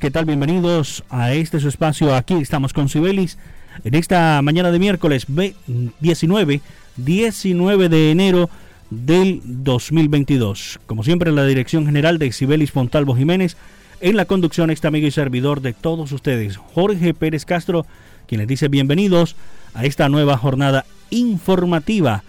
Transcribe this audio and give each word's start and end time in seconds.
¿Qué 0.00 0.10
tal? 0.10 0.24
Bienvenidos 0.24 1.04
a 1.10 1.34
este 1.34 1.60
su 1.60 1.68
espacio. 1.68 2.14
Aquí 2.14 2.32
estamos 2.32 2.72
con 2.72 2.88
Sibelis 2.88 3.36
en 3.84 3.94
esta 3.94 4.40
mañana 4.40 4.70
de 4.70 4.78
miércoles 4.78 5.26
19, 6.00 6.62
19 6.96 7.88
de 7.90 8.10
enero 8.10 8.48
del 8.88 9.42
2022. 9.44 10.80
Como 10.86 11.04
siempre, 11.04 11.28
en 11.28 11.36
la 11.36 11.44
dirección 11.44 11.84
general 11.84 12.18
de 12.18 12.32
Sibelis 12.32 12.72
Fontalvo 12.72 13.14
Jiménez, 13.14 13.58
en 14.00 14.16
la 14.16 14.24
conducción, 14.24 14.70
este 14.70 14.86
amigo 14.86 15.06
y 15.06 15.10
servidor 15.10 15.60
de 15.60 15.74
todos 15.74 16.12
ustedes, 16.12 16.56
Jorge 16.56 17.12
Pérez 17.12 17.44
Castro, 17.44 17.84
quien 18.26 18.38
les 18.38 18.48
dice 18.48 18.68
bienvenidos 18.68 19.36
a 19.74 19.84
esta 19.84 20.08
nueva 20.08 20.38
jornada 20.38 20.86
informativa 21.10 22.24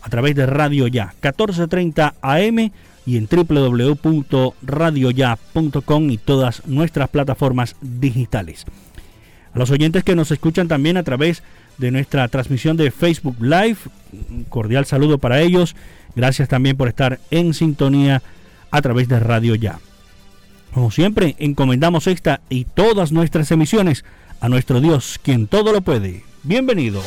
a 0.00 0.10
través 0.10 0.36
de 0.36 0.46
Radio 0.46 0.86
Ya, 0.86 1.06
1430 1.06 2.14
AM 2.22 2.70
y 3.06 3.16
en 3.16 3.28
www.radioya.com 3.28 6.10
y 6.10 6.18
todas 6.18 6.66
nuestras 6.66 7.08
plataformas 7.08 7.76
digitales. 7.80 8.64
A 9.52 9.58
los 9.58 9.70
oyentes 9.70 10.04
que 10.04 10.16
nos 10.16 10.30
escuchan 10.30 10.68
también 10.68 10.96
a 10.96 11.02
través 11.02 11.42
de 11.78 11.90
nuestra 11.90 12.28
transmisión 12.28 12.76
de 12.76 12.90
Facebook 12.90 13.36
Live, 13.40 13.78
un 14.12 14.44
cordial 14.44 14.84
saludo 14.86 15.18
para 15.18 15.40
ellos. 15.40 15.74
Gracias 16.16 16.48
también 16.48 16.76
por 16.76 16.88
estar 16.88 17.20
en 17.30 17.54
sintonía 17.54 18.22
a 18.70 18.82
través 18.82 19.08
de 19.08 19.20
Radio 19.20 19.54
Ya. 19.54 19.78
Como 20.72 20.90
siempre, 20.90 21.36
encomendamos 21.38 22.08
esta 22.08 22.40
y 22.48 22.64
todas 22.64 23.12
nuestras 23.12 23.50
emisiones 23.52 24.04
a 24.40 24.48
nuestro 24.48 24.80
Dios, 24.80 25.20
quien 25.22 25.46
todo 25.46 25.72
lo 25.72 25.82
puede. 25.82 26.24
Bienvenidos. 26.42 27.04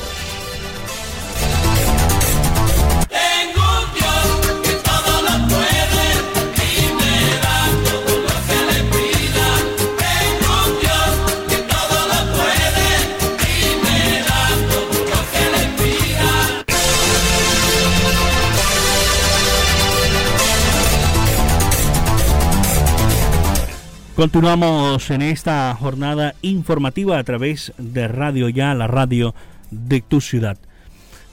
Continuamos 24.17 25.11
en 25.11 25.22
esta 25.22 25.75
jornada 25.75 26.33
informativa 26.41 27.19
a 27.19 27.23
través 27.23 27.72
de 27.78 28.07
Radio 28.07 28.50
Ya, 28.50 28.73
la 28.73 28.88
radio 28.88 29.35
de 29.69 30.01
tu 30.01 30.22
ciudad. 30.22 30.57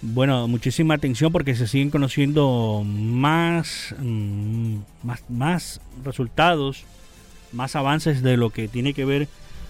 Bueno, 0.02 0.46
muchísima 0.48 0.92
atención 0.92 1.32
porque 1.32 1.54
se 1.54 1.66
siguen 1.66 1.88
conociendo 1.88 2.82
más, 2.84 3.94
mm, 3.98 4.76
más, 5.02 5.24
más 5.30 5.80
resultados, 6.04 6.84
más 7.52 7.74
avances 7.74 8.22
de 8.22 8.36
lo 8.36 8.50
que 8.50 8.68
tiene 8.68 8.92
que 8.92 9.06
ver 9.06 9.28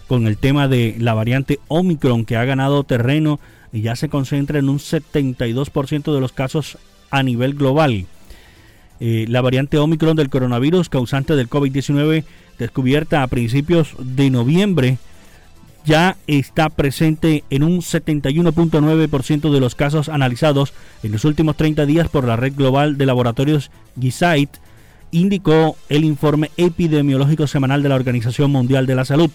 con 0.09 0.27
el 0.27 0.37
tema 0.37 0.67
de 0.67 0.97
la 0.99 1.15
variante 1.15 1.61
Omicron 1.69 2.25
que 2.25 2.37
ha 2.37 2.45
ganado 2.45 2.83
terreno 2.83 3.39
y 3.73 3.83
ya 3.83 3.95
se 3.95 4.09
concentra 4.09 4.59
en 4.59 4.69
un 4.69 4.81
72% 4.81 6.13
de 6.13 6.21
los 6.21 6.33
casos 6.33 6.79
a 7.13 7.23
nivel 7.23 7.55
global. 7.55 8.07
Eh, 9.07 9.27
la 9.29 9.43
variante 9.43 9.77
Omicron 9.77 10.17
del 10.17 10.31
coronavirus 10.31 10.89
causante 10.89 11.37
del 11.37 11.51
COVID-19 11.51 12.25
descubierta 12.59 13.23
a 13.23 13.27
principios 13.27 13.95
de 13.99 14.31
noviembre, 14.31 14.97
ya 15.85 16.17
está 16.27 16.71
presente 16.71 17.45
en 17.51 17.65
un 17.65 17.83
71.9% 17.83 19.53
de 19.53 19.61
los 19.61 19.75
casos 19.75 20.09
analizados 20.09 20.73
en 21.03 21.13
los 21.13 21.27
últimos 21.27 21.55
30 21.59 21.85
días 21.85 22.09
por 22.09 22.25
la 22.25 22.37
red 22.37 22.55
global 22.55 22.97
de 22.97 23.05
laboratorios 23.05 23.71
GISAID, 24.01 24.49
indicó 25.11 25.77
el 25.91 26.05
informe 26.05 26.51
epidemiológico 26.57 27.47
semanal 27.47 27.83
de 27.83 27.91
la 27.91 27.97
Organización 27.97 28.53
Mundial 28.53 28.87
de 28.87 28.95
la 28.95 29.05
Salud. 29.05 29.31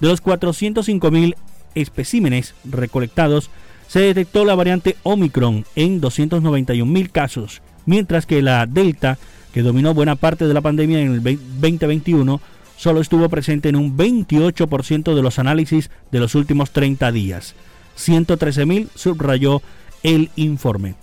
De 0.00 0.08
los 0.08 0.22
405.000 0.22 1.34
especímenes 1.74 2.54
recolectados, 2.64 3.50
se 3.86 4.00
detectó 4.00 4.46
la 4.46 4.54
variante 4.54 4.96
Omicron 5.02 5.66
en 5.76 6.00
291.000 6.00 7.10
casos, 7.10 7.60
mientras 7.86 8.26
que 8.26 8.42
la 8.42 8.66
Delta 8.66 9.18
que 9.52 9.62
dominó 9.62 9.94
buena 9.94 10.16
parte 10.16 10.46
de 10.48 10.54
la 10.54 10.60
pandemia 10.60 11.00
en 11.00 11.12
el 11.12 11.22
2021, 11.22 12.40
solo 12.76 13.00
estuvo 13.00 13.28
presente 13.28 13.68
en 13.68 13.76
un 13.76 13.96
28% 13.96 15.14
de 15.14 15.22
los 15.22 15.38
análisis 15.38 15.90
de 16.10 16.18
los 16.18 16.34
últimos 16.34 16.72
30 16.72 17.12
días. 17.12 17.54
113.000 17.96 18.88
subrayó 18.96 19.62
el 20.02 20.30
informe. 20.34 20.96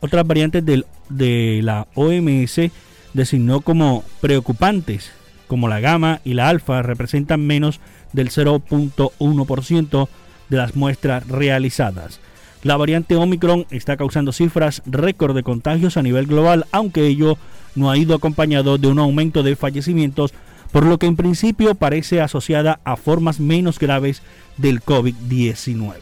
Otras 0.00 0.26
variantes 0.26 0.64
de 0.64 1.60
la 1.62 1.86
OMS 1.94 2.70
designó 3.12 3.60
como 3.60 4.04
preocupantes, 4.22 5.10
como 5.46 5.68
la 5.68 5.80
gamma 5.80 6.20
y 6.24 6.34
la 6.34 6.48
alfa, 6.48 6.80
representan 6.82 7.46
menos 7.46 7.80
del 8.14 8.30
0.1% 8.30 10.08
de 10.48 10.56
las 10.56 10.76
muestras 10.76 11.26
realizadas. 11.28 12.20
La 12.62 12.76
variante 12.76 13.16
Omicron 13.16 13.66
está 13.70 13.96
causando 13.96 14.32
cifras 14.32 14.82
récord 14.84 15.34
de 15.34 15.42
contagios 15.44 15.96
a 15.96 16.02
nivel 16.02 16.26
global, 16.26 16.66
aunque 16.72 17.06
ello 17.06 17.38
no 17.74 17.90
ha 17.90 17.96
ido 17.96 18.14
acompañado 18.14 18.78
de 18.78 18.88
un 18.88 18.98
aumento 18.98 19.42
de 19.42 19.54
fallecimientos, 19.54 20.32
por 20.72 20.84
lo 20.84 20.98
que 20.98 21.06
en 21.06 21.16
principio 21.16 21.74
parece 21.76 22.20
asociada 22.20 22.80
a 22.84 22.96
formas 22.96 23.38
menos 23.38 23.78
graves 23.78 24.22
del 24.56 24.82
COVID-19. 24.82 25.94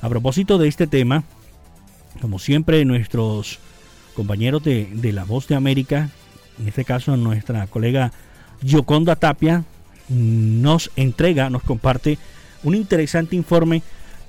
A 0.00 0.08
propósito 0.08 0.58
de 0.58 0.68
este 0.68 0.86
tema, 0.86 1.24
como 2.20 2.38
siempre 2.38 2.84
nuestros 2.84 3.58
compañeros 4.14 4.62
de, 4.62 5.12
La 5.12 5.24
Voz 5.24 5.48
de 5.48 5.56
América, 5.56 6.10
en 6.60 6.68
este 6.68 6.84
caso 6.84 7.16
nuestra 7.16 7.66
colega 7.66 8.12
Yoconda 8.62 9.16
Tapia, 9.16 9.64
nos 10.08 10.90
entrega, 10.96 11.50
nos 11.50 11.62
comparte 11.62 12.18
un 12.62 12.74
interesante 12.74 13.36
informe 13.36 13.82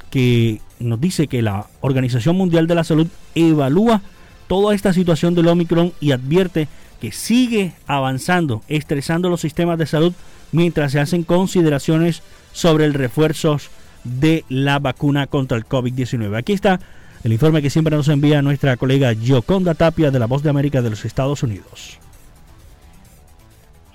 que 0.10 0.60
nos 0.80 1.00
dice 1.00 1.28
que 1.28 1.42
la 1.42 1.68
Organización 1.82 2.36
Mundial 2.36 2.68
de 2.68 2.76
la 2.76 2.84
Salud 2.84 3.08
evalúa 3.36 4.02
toda 4.48 4.74
esta 4.74 4.94
situación 4.94 5.36
del 5.36 5.48
Omicron 5.48 5.94
y 6.00 6.12
advierte 6.12 6.68
que 7.00 7.12
sigue 7.12 7.74
avanzando, 7.88 8.62
estresando 8.68 9.30
los 9.30 9.42
sistemas 9.42 9.78
de 9.78 9.86
salud 9.86 10.14
mientras 10.52 10.92
se 10.92 11.00
hacen 11.00 11.24
consideraciones 11.24 12.24
sobre 12.52 12.86
el 12.86 12.94
refuerzo 12.94 13.58
de 14.04 14.44
la 14.50 14.80
vacuna 14.80 15.28
contra 15.28 15.58
el 15.58 15.66
COVID-19. 15.66 16.38
Aquí 16.38 16.54
está 16.54 16.80
el 17.24 17.34
informe 17.34 17.62
que 17.62 17.70
siempre 17.70 17.96
nos 17.96 18.08
envía 18.08 18.42
nuestra 18.42 18.78
colega 18.78 19.14
Gioconda 19.14 19.76
Tapia 19.76 20.12
de 20.12 20.20
la 20.20 20.26
Voz 20.26 20.42
de 20.44 20.50
América 20.50 20.82
de 20.82 20.90
los 20.90 21.06
Estados 21.06 21.44
Unidos. 21.44 22.00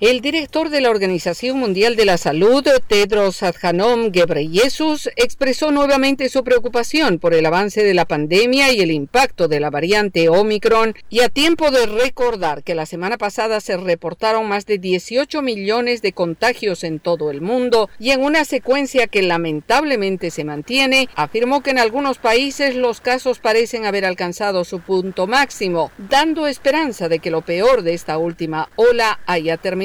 El 0.01 0.19
director 0.19 0.69
de 0.71 0.81
la 0.81 0.89
Organización 0.89 1.57
Mundial 1.57 1.95
de 1.95 2.03
la 2.03 2.17
Salud, 2.17 2.67
Tedros 2.85 3.41
Adhanom 3.43 4.11
Ghebreyesus, 4.11 5.09
expresó 5.15 5.71
nuevamente 5.71 6.27
su 6.27 6.43
preocupación 6.43 7.17
por 7.17 7.33
el 7.33 7.45
avance 7.45 7.81
de 7.81 7.93
la 7.93 8.03
pandemia 8.03 8.73
y 8.73 8.81
el 8.81 8.91
impacto 8.91 9.47
de 9.47 9.61
la 9.61 9.69
variante 9.69 10.27
Omicron 10.27 10.95
y 11.09 11.21
a 11.21 11.29
tiempo 11.29 11.71
de 11.71 11.85
recordar 11.85 12.61
que 12.61 12.75
la 12.75 12.85
semana 12.85 13.17
pasada 13.17 13.61
se 13.61 13.77
reportaron 13.77 14.49
más 14.49 14.65
de 14.65 14.79
18 14.79 15.41
millones 15.41 16.01
de 16.01 16.11
contagios 16.11 16.83
en 16.83 16.99
todo 16.99 17.31
el 17.31 17.39
mundo 17.39 17.89
y 17.97 18.11
en 18.11 18.21
una 18.21 18.43
secuencia 18.43 19.07
que 19.07 19.21
lamentablemente 19.21 20.29
se 20.29 20.43
mantiene, 20.43 21.07
afirmó 21.15 21.63
que 21.63 21.69
en 21.69 21.79
algunos 21.79 22.17
países 22.17 22.75
los 22.75 22.99
casos 22.99 23.39
parecen 23.39 23.85
haber 23.85 24.03
alcanzado 24.03 24.65
su 24.65 24.81
punto 24.81 25.25
máximo, 25.25 25.89
dando 26.09 26.47
esperanza 26.47 27.07
de 27.07 27.19
que 27.19 27.31
lo 27.31 27.43
peor 27.43 27.81
de 27.81 27.93
esta 27.93 28.17
última 28.17 28.67
ola 28.75 29.21
haya 29.25 29.55
terminado 29.55 29.84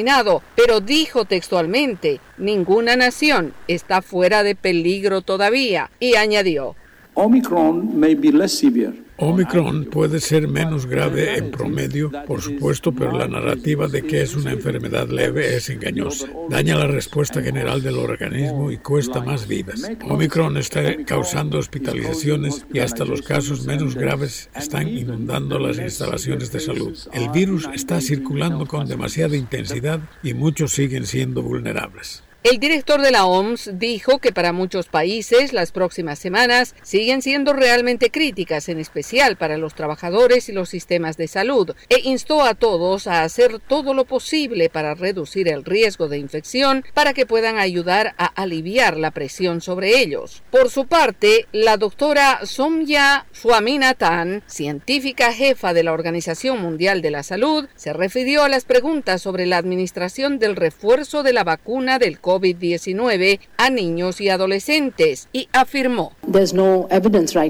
pero 0.56 0.81
dijo 0.81 1.25
textualmente, 1.25 2.20
ninguna 2.38 2.97
nación 2.97 3.55
está 3.69 4.02
fuera 4.02 4.43
de 4.43 4.55
peligro 4.55 5.23
todavía, 5.23 5.91
y 6.00 6.14
añadió, 6.14 6.76
Omicron 7.14 7.99
may 7.99 8.14
be 8.14 8.31
less 8.32 8.58
severe 8.58 8.94
Omicron 9.22 9.84
puede 9.84 10.19
ser 10.19 10.49
menos 10.49 10.87
grave 10.87 11.37
en 11.37 11.50
promedio, 11.50 12.11
por 12.26 12.40
supuesto, 12.40 12.90
pero 12.90 13.12
la 13.19 13.28
narrativa 13.28 13.87
de 13.87 14.02
que 14.02 14.22
es 14.22 14.34
una 14.34 14.52
enfermedad 14.52 15.08
leve 15.08 15.56
es 15.56 15.69
engañosa. 15.69 16.26
Daña 16.49 16.78
la 16.78 16.87
respuesta 16.87 17.43
general 17.43 17.82
del 17.82 17.99
organismo 17.99 18.70
y 18.70 18.78
cuesta 18.78 19.20
más 19.20 19.46
vidas. 19.46 19.82
Omicron 20.08 20.56
está 20.56 21.05
causando 21.05 21.58
hospitalizaciones 21.58 22.64
y 22.72 22.78
hasta 22.78 23.05
los 23.05 23.20
casos 23.20 23.67
menos 23.67 23.94
graves 23.94 24.49
están 24.55 24.88
inundando 24.88 25.58
las 25.58 25.78
instalaciones 25.78 26.50
de 26.50 26.61
salud. 26.61 26.96
El 27.12 27.28
virus 27.28 27.69
está 27.75 28.00
circulando 28.00 28.64
con 28.64 28.88
demasiada 28.88 29.37
intensidad 29.37 30.00
y 30.23 30.32
muchos 30.32 30.73
siguen 30.73 31.05
siendo 31.05 31.43
vulnerables. 31.43 32.25
El 32.42 32.58
director 32.58 33.02
de 33.02 33.10
la 33.10 33.26
OMS 33.26 33.78
dijo 33.78 34.19
que 34.19 34.32
para 34.32 34.54
muchos 34.54 34.87
países 34.87 35.52
las 35.52 35.72
próximas 35.72 36.19
semanas 36.19 36.75
siguen 36.81 37.20
siendo 37.20 37.52
realmente 37.52 38.10
críticas, 38.10 38.70
en 38.70 38.78
especial 38.78 39.37
para 39.37 39.58
los 39.58 39.75
trabajadores 39.75 40.48
y 40.48 40.52
los 40.52 40.70
sistemas 40.70 41.19
de 41.19 41.28
salud, 41.28 41.75
e 41.90 42.00
instó 42.02 42.42
a 42.42 42.54
todos 42.54 43.06
a 43.06 43.25
hacer 43.25 43.58
todo 43.58 43.92
lo 43.92 44.06
posible 44.06 44.70
para 44.70 44.94
reducir 44.94 45.48
el 45.48 45.66
riesgo 45.66 46.08
de 46.08 46.16
infección 46.16 46.82
para 46.94 47.12
que 47.12 47.26
puedan 47.26 47.58
ayudar 47.58 48.14
a 48.16 48.25
aliviar 48.25 48.96
la 48.96 49.10
presión 49.10 49.60
sobre 49.60 50.00
ellos. 50.00 50.42
Por 50.50 50.70
su 50.70 50.87
parte, 50.87 51.46
la 51.52 51.76
doctora 51.76 52.46
Somya 52.46 53.26
Swaminathan, 53.32 54.42
científica 54.46 55.34
jefa 55.34 55.75
de 55.75 55.82
la 55.82 55.92
Organización 55.92 56.62
Mundial 56.62 57.02
de 57.02 57.10
la 57.10 57.22
Salud, 57.22 57.69
se 57.76 57.92
refirió 57.92 58.44
a 58.44 58.48
las 58.48 58.64
preguntas 58.64 59.20
sobre 59.20 59.44
la 59.44 59.58
administración 59.58 60.38
del 60.38 60.56
refuerzo 60.56 61.22
de 61.22 61.34
la 61.34 61.44
vacuna 61.44 61.98
del 61.98 62.19
COVID 62.19 62.30
COVID-19 62.31 63.41
a 63.56 63.71
niños 63.71 64.21
y 64.21 64.29
adolescentes 64.29 65.29
y 65.32 65.49
afirmó, 65.53 66.12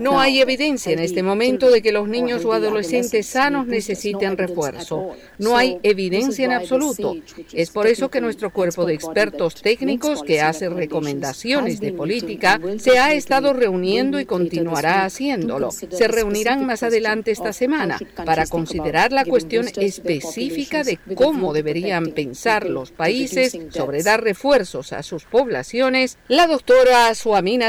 no 0.01 0.21
hay 0.21 0.41
evidencia 0.41 0.93
en 0.93 1.01
este 1.01 1.23
momento 1.23 1.71
de 1.71 1.83
que 1.83 1.93
los 1.93 2.09
niños 2.09 2.45
o 2.45 2.53
adolescentes 2.53 3.27
sanos 3.27 3.67
necesiten 3.67 4.37
refuerzo. 4.39 5.11
No 5.39 5.57
hay 5.57 5.79
evidencia 5.83 6.47
en 6.47 6.53
absoluto. 6.53 7.15
Es 7.53 7.71
por 7.71 7.87
eso 7.87 8.11
que 8.11 8.21
nuestro 8.21 8.53
cuerpo 8.53 8.87
de 8.87 8.95
expertos 8.95 9.55
técnicos 9.57 10.23
que 10.23 10.41
hace 10.41 10.69
recomendaciones 10.69 11.81
de 11.81 11.93
política 11.93 12.61
se 12.79 12.99
ha 12.99 13.13
estado 13.13 13.53
reuniendo 13.53 14.19
y 14.19 14.25
continuará 14.25 15.05
haciéndolo. 15.05 15.71
Se 15.71 16.09
reunirán 16.09 16.65
más 16.67 16.83
adelante 16.83 17.31
esta 17.33 17.53
semana 17.53 17.99
para 18.25 18.47
considerar 18.47 19.13
la 19.13 19.25
cuestión 19.25 19.67
específica 19.77 20.85
de 20.85 20.99
cómo 21.15 21.53
deberían 21.53 22.13
pensar 22.13 22.69
los 22.69 22.93
países 22.93 23.59
sobre 23.71 24.03
dar 24.03 24.23
refuerzo 24.23 24.70
a 24.75 25.03
sus 25.03 25.25
poblaciones, 25.25 26.17
la 26.29 26.47
doctora 26.47 27.13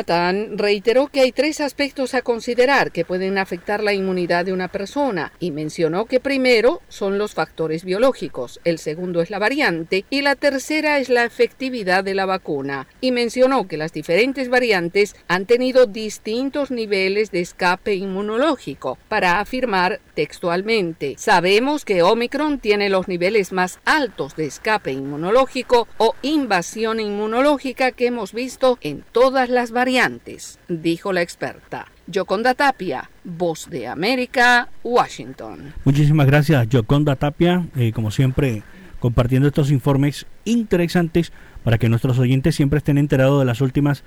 Tan 0.06 0.58
reiteró 0.58 1.08
que 1.08 1.22
hay 1.22 1.32
tres 1.32 1.60
aspectos 1.60 2.14
a 2.14 2.22
considerar 2.22 2.92
que 2.92 3.06
pueden 3.06 3.40
afectar 3.40 3.82
la 3.82 3.94
inmunidad 3.94 4.46
de 4.46 4.54
una 4.54 4.68
persona 4.68 5.34
y 5.40 5.50
mencionó 5.50 6.06
que 6.06 6.20
primero 6.20 6.82
son 6.90 7.18
los 7.18 7.34
factores 7.34 7.84
biológicos, 7.84 8.60
el 8.66 8.78
segundo 8.78 9.22
es 9.22 9.32
la 9.32 9.40
variante 9.40 10.06
y 10.10 10.22
la 10.22 10.36
tercera 10.36 11.00
es 11.00 11.10
la 11.10 11.26
efectividad 11.26 12.04
de 12.04 12.14
la 12.14 12.26
vacuna. 12.26 12.88
Y 13.02 13.12
mencionó 13.12 13.68
que 13.68 13.78
las 13.78 13.94
diferentes 13.94 14.50
variantes 14.50 15.16
han 15.28 15.46
tenido 15.48 15.88
distintos 15.88 16.70
niveles 16.70 17.32
de 17.32 17.42
escape 17.42 17.96
inmunológico 17.96 19.00
para 19.08 19.40
afirmar 19.40 20.00
textualmente, 20.14 21.16
sabemos 21.18 21.84
que 21.84 22.04
Omicron 22.04 22.60
tiene 22.60 22.90
los 22.90 23.08
niveles 23.08 23.52
más 23.52 23.80
altos 23.86 24.36
de 24.36 24.46
escape 24.46 24.92
inmunológico 24.92 25.88
o 25.98 26.16
invasión 26.22 26.91
inmunológica 27.00 27.92
que 27.92 28.08
hemos 28.08 28.34
visto 28.34 28.78
en 28.82 29.04
todas 29.12 29.50
las 29.50 29.72
variantes, 29.72 30.60
dijo 30.68 31.14
la 31.14 31.22
experta. 31.22 31.88
Yoconda 32.08 32.54
Tapia, 32.54 33.10
Voz 33.24 33.70
de 33.70 33.88
América, 33.88 34.70
Washington. 34.84 35.74
Muchísimas 35.86 36.28
gracias, 36.28 36.68
Yoconda 36.70 37.16
Tapia, 37.16 37.66
eh, 37.76 37.92
como 37.94 38.12
siempre, 38.12 38.64
compartiendo 39.00 39.48
estos 39.48 39.72
informes 39.72 40.26
interesantes 40.46 41.32
para 41.64 41.78
que 41.78 41.90
nuestros 41.90 42.20
oyentes 42.20 42.56
siempre 42.56 42.78
estén 42.78 42.98
enterados 42.98 43.40
de 43.40 43.46
las 43.46 43.62
últimas 43.62 44.04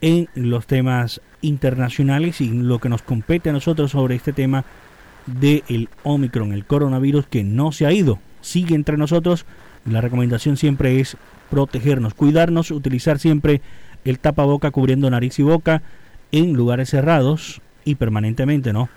en 0.00 0.28
los 0.34 0.66
temas 0.66 1.20
internacionales 1.40 2.40
y 2.40 2.50
lo 2.50 2.78
que 2.78 2.88
nos 2.88 3.02
compete 3.02 3.50
a 3.50 3.52
nosotros 3.52 3.92
sobre 3.92 4.16
este 4.16 4.32
tema 4.32 4.64
del 5.26 5.88
Omicron, 6.02 6.52
el 6.52 6.66
coronavirus 6.66 7.26
que 7.26 7.44
no 7.44 7.72
se 7.72 7.86
ha 7.86 7.92
ido, 7.92 8.18
sigue 8.40 8.74
entre 8.74 8.96
nosotros. 8.96 9.46
La 9.86 10.00
recomendación 10.00 10.56
siempre 10.56 11.00
es 11.00 11.16
protegernos, 11.54 12.14
cuidarnos, 12.14 12.72
utilizar 12.72 13.20
siempre 13.20 13.60
el 14.04 14.18
tapaboca 14.18 14.72
cubriendo 14.72 15.08
nariz 15.08 15.38
y 15.38 15.44
boca 15.44 15.82
en 16.32 16.52
lugares 16.54 16.90
cerrados 16.90 17.60
y 17.84 17.94
permanentemente, 17.94 18.72
¿no? 18.72 18.88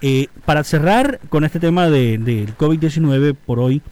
Eh, 0.00 0.26
para 0.44 0.64
cerrar 0.64 1.20
con 1.28 1.44
este 1.44 1.60
tema 1.60 1.88
del 1.88 2.24
de, 2.24 2.48
COVID-19 2.58 3.36
por 3.36 3.60
hoy, 3.60 3.82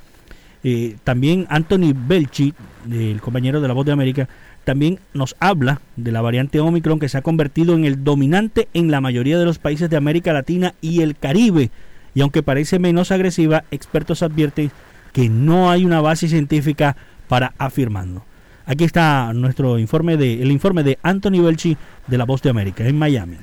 eh, 0.64 0.96
también 1.04 1.46
Anthony 1.50 1.94
Belchi, 1.94 2.52
el 2.90 3.20
compañero 3.20 3.60
de 3.60 3.68
la 3.68 3.74
Voz 3.74 3.86
de 3.86 3.92
América, 3.92 4.28
también 4.64 4.98
nos 5.14 5.36
habla 5.38 5.80
de 5.94 6.10
la 6.10 6.20
variante 6.20 6.58
Omicron 6.58 6.98
que 6.98 7.08
se 7.08 7.16
ha 7.16 7.22
convertido 7.22 7.76
en 7.76 7.84
el 7.84 8.02
dominante 8.02 8.66
en 8.74 8.90
la 8.90 9.00
mayoría 9.00 9.38
de 9.38 9.44
los 9.44 9.60
países 9.60 9.88
de 9.88 9.96
América 9.96 10.32
Latina 10.32 10.74
y 10.80 11.02
el 11.02 11.16
Caribe. 11.16 11.70
Y 12.12 12.22
aunque 12.22 12.42
parece 12.42 12.80
menos 12.80 13.12
agresiva, 13.12 13.62
expertos 13.70 14.24
advierten 14.24 14.72
que 15.12 15.28
no 15.28 15.70
hay 15.70 15.84
una 15.84 16.00
base 16.00 16.28
científica 16.28 16.96
para 17.30 17.54
afirmarlo. 17.58 18.24
Aquí 18.66 18.82
está 18.82 19.32
nuestro 19.32 19.78
informe 19.78 20.16
de 20.16 20.42
el 20.42 20.50
informe 20.50 20.82
de 20.82 20.98
Anthony 21.00 21.40
Belchi 21.40 21.76
de 22.08 22.18
La 22.18 22.24
Voz 22.24 22.42
de 22.42 22.50
América 22.50 22.84
en 22.84 22.98
Miami. 22.98 23.36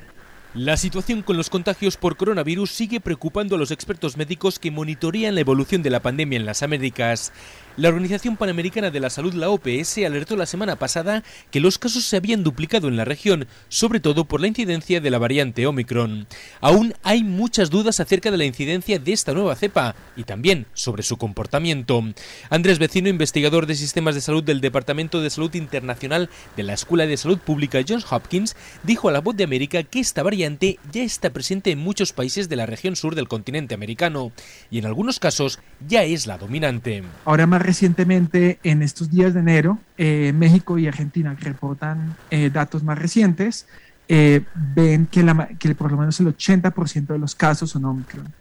La 0.54 0.75
situación 0.75 1.22
con 1.22 1.38
los 1.38 1.50
contagios 1.50 1.95
por 1.95 2.18
coronavirus 2.18 2.69
sigue 2.69 3.00
preocupando 3.00 3.56
a 3.56 3.57
los 3.57 3.72
expertos 3.72 4.18
médicos 4.18 4.60
que 4.60 4.72
monitorean 4.72 5.36
la 5.36 5.42
evolución 5.42 5.84
de 5.84 5.89
la 5.89 6.01
pandemia 6.01 6.38
en 6.38 6.46
las 6.46 6.63
Américas. 6.63 7.32
La 7.77 7.89
Organización 7.89 8.38
Panamericana 8.38 8.89
de 8.89 9.00
la 9.00 9.12
Salud, 9.12 9.36
la 9.36 9.51
OPS, 9.51 10.00
alertó 10.00 10.36
la 10.36 10.48
semana 10.48 10.77
pasada 10.77 11.24
que 11.51 11.60
los 11.60 11.77
casos 11.77 12.05
se 12.05 12.17
habían 12.17 12.43
duplicado 12.43 12.88
en 12.88 12.98
la 12.98 13.05
región, 13.05 13.46
sobre 13.69 14.00
todo 14.00 14.25
por 14.25 14.41
la 14.41 14.48
incidencia 14.48 15.00
de 15.00 15.12
la 15.12 15.19
variante 15.19 15.67
Omicron. 15.67 16.25
Aún 16.60 16.96
hay 17.03 17.24
muchas 17.24 17.69
dudas 17.69 18.00
acerca 18.00 18.31
de 18.31 18.38
la 18.38 18.46
incidencia 18.46 18.98
de 18.98 19.13
esta 19.13 19.34
nueva 19.34 19.55
cepa 19.55 19.93
y 20.15 20.24
también 20.24 20.65
sobre 20.74 21.03
su 21.03 21.17
comportamiento. 21.17 22.03
Andrés 22.50 22.79
Vecino, 22.79 23.10
investigador 23.10 23.67
de 23.67 23.75
sistemas 23.75 24.15
de 24.15 24.22
salud 24.22 24.43
del 24.43 24.60
Departamento 24.60 25.22
de 25.22 25.29
Salud 25.29 25.53
Internacional 25.53 26.31
de 26.55 26.63
la 26.63 26.74
Escuela 26.74 27.05
de 27.05 27.15
Salud 27.15 27.38
Pública 27.38 27.81
Johns 27.88 28.12
Hopkins, 28.12 28.55
dijo 28.81 29.07
a 29.07 29.12
la 29.12 29.22
voz 29.22 29.38
de 29.38 29.43
América 29.43 29.84
que 29.84 30.00
esta 30.00 30.24
variante 30.24 30.79
ya 30.91 31.03
está 31.03 31.29
presente 31.29 31.69
en 31.69 31.77
muchos 31.77 32.12
países 32.12 32.50
de 32.50 32.55
la 32.55 32.65
región 32.65 32.96
sur 32.96 33.13
del 33.13 33.27
continente 33.27 33.75
americano 33.75 34.31
y 34.72 34.79
en 34.79 34.88
algunos 34.88 35.19
casos 35.19 35.60
ya 35.88 36.05
es 36.05 36.25
la 36.25 36.39
dominante. 36.39 37.03
Ahora 37.24 37.46
más 37.46 37.66
recientemente, 37.67 38.59
en 38.63 38.81
estos 38.81 39.12
días 39.12 39.33
de 39.33 39.41
enero, 39.41 39.77
eh, 39.97 40.31
México 40.33 40.77
y 40.77 40.88
Argentina 40.88 41.36
reportan 41.38 42.15
eh, 42.31 42.50
datos 42.50 42.81
más 42.81 42.97
recientes, 42.97 43.67
eh, 44.07 44.45
ven 44.74 45.05
que, 45.05 45.21
que 45.59 45.75
por 45.75 45.91
lo 45.91 45.97
menos 45.97 46.17
el 46.21 46.27
80% 46.27 47.07
de 47.07 47.19
los 47.19 47.36
casos 47.36 47.71
son 47.71 47.83
Omicron. 47.83 48.33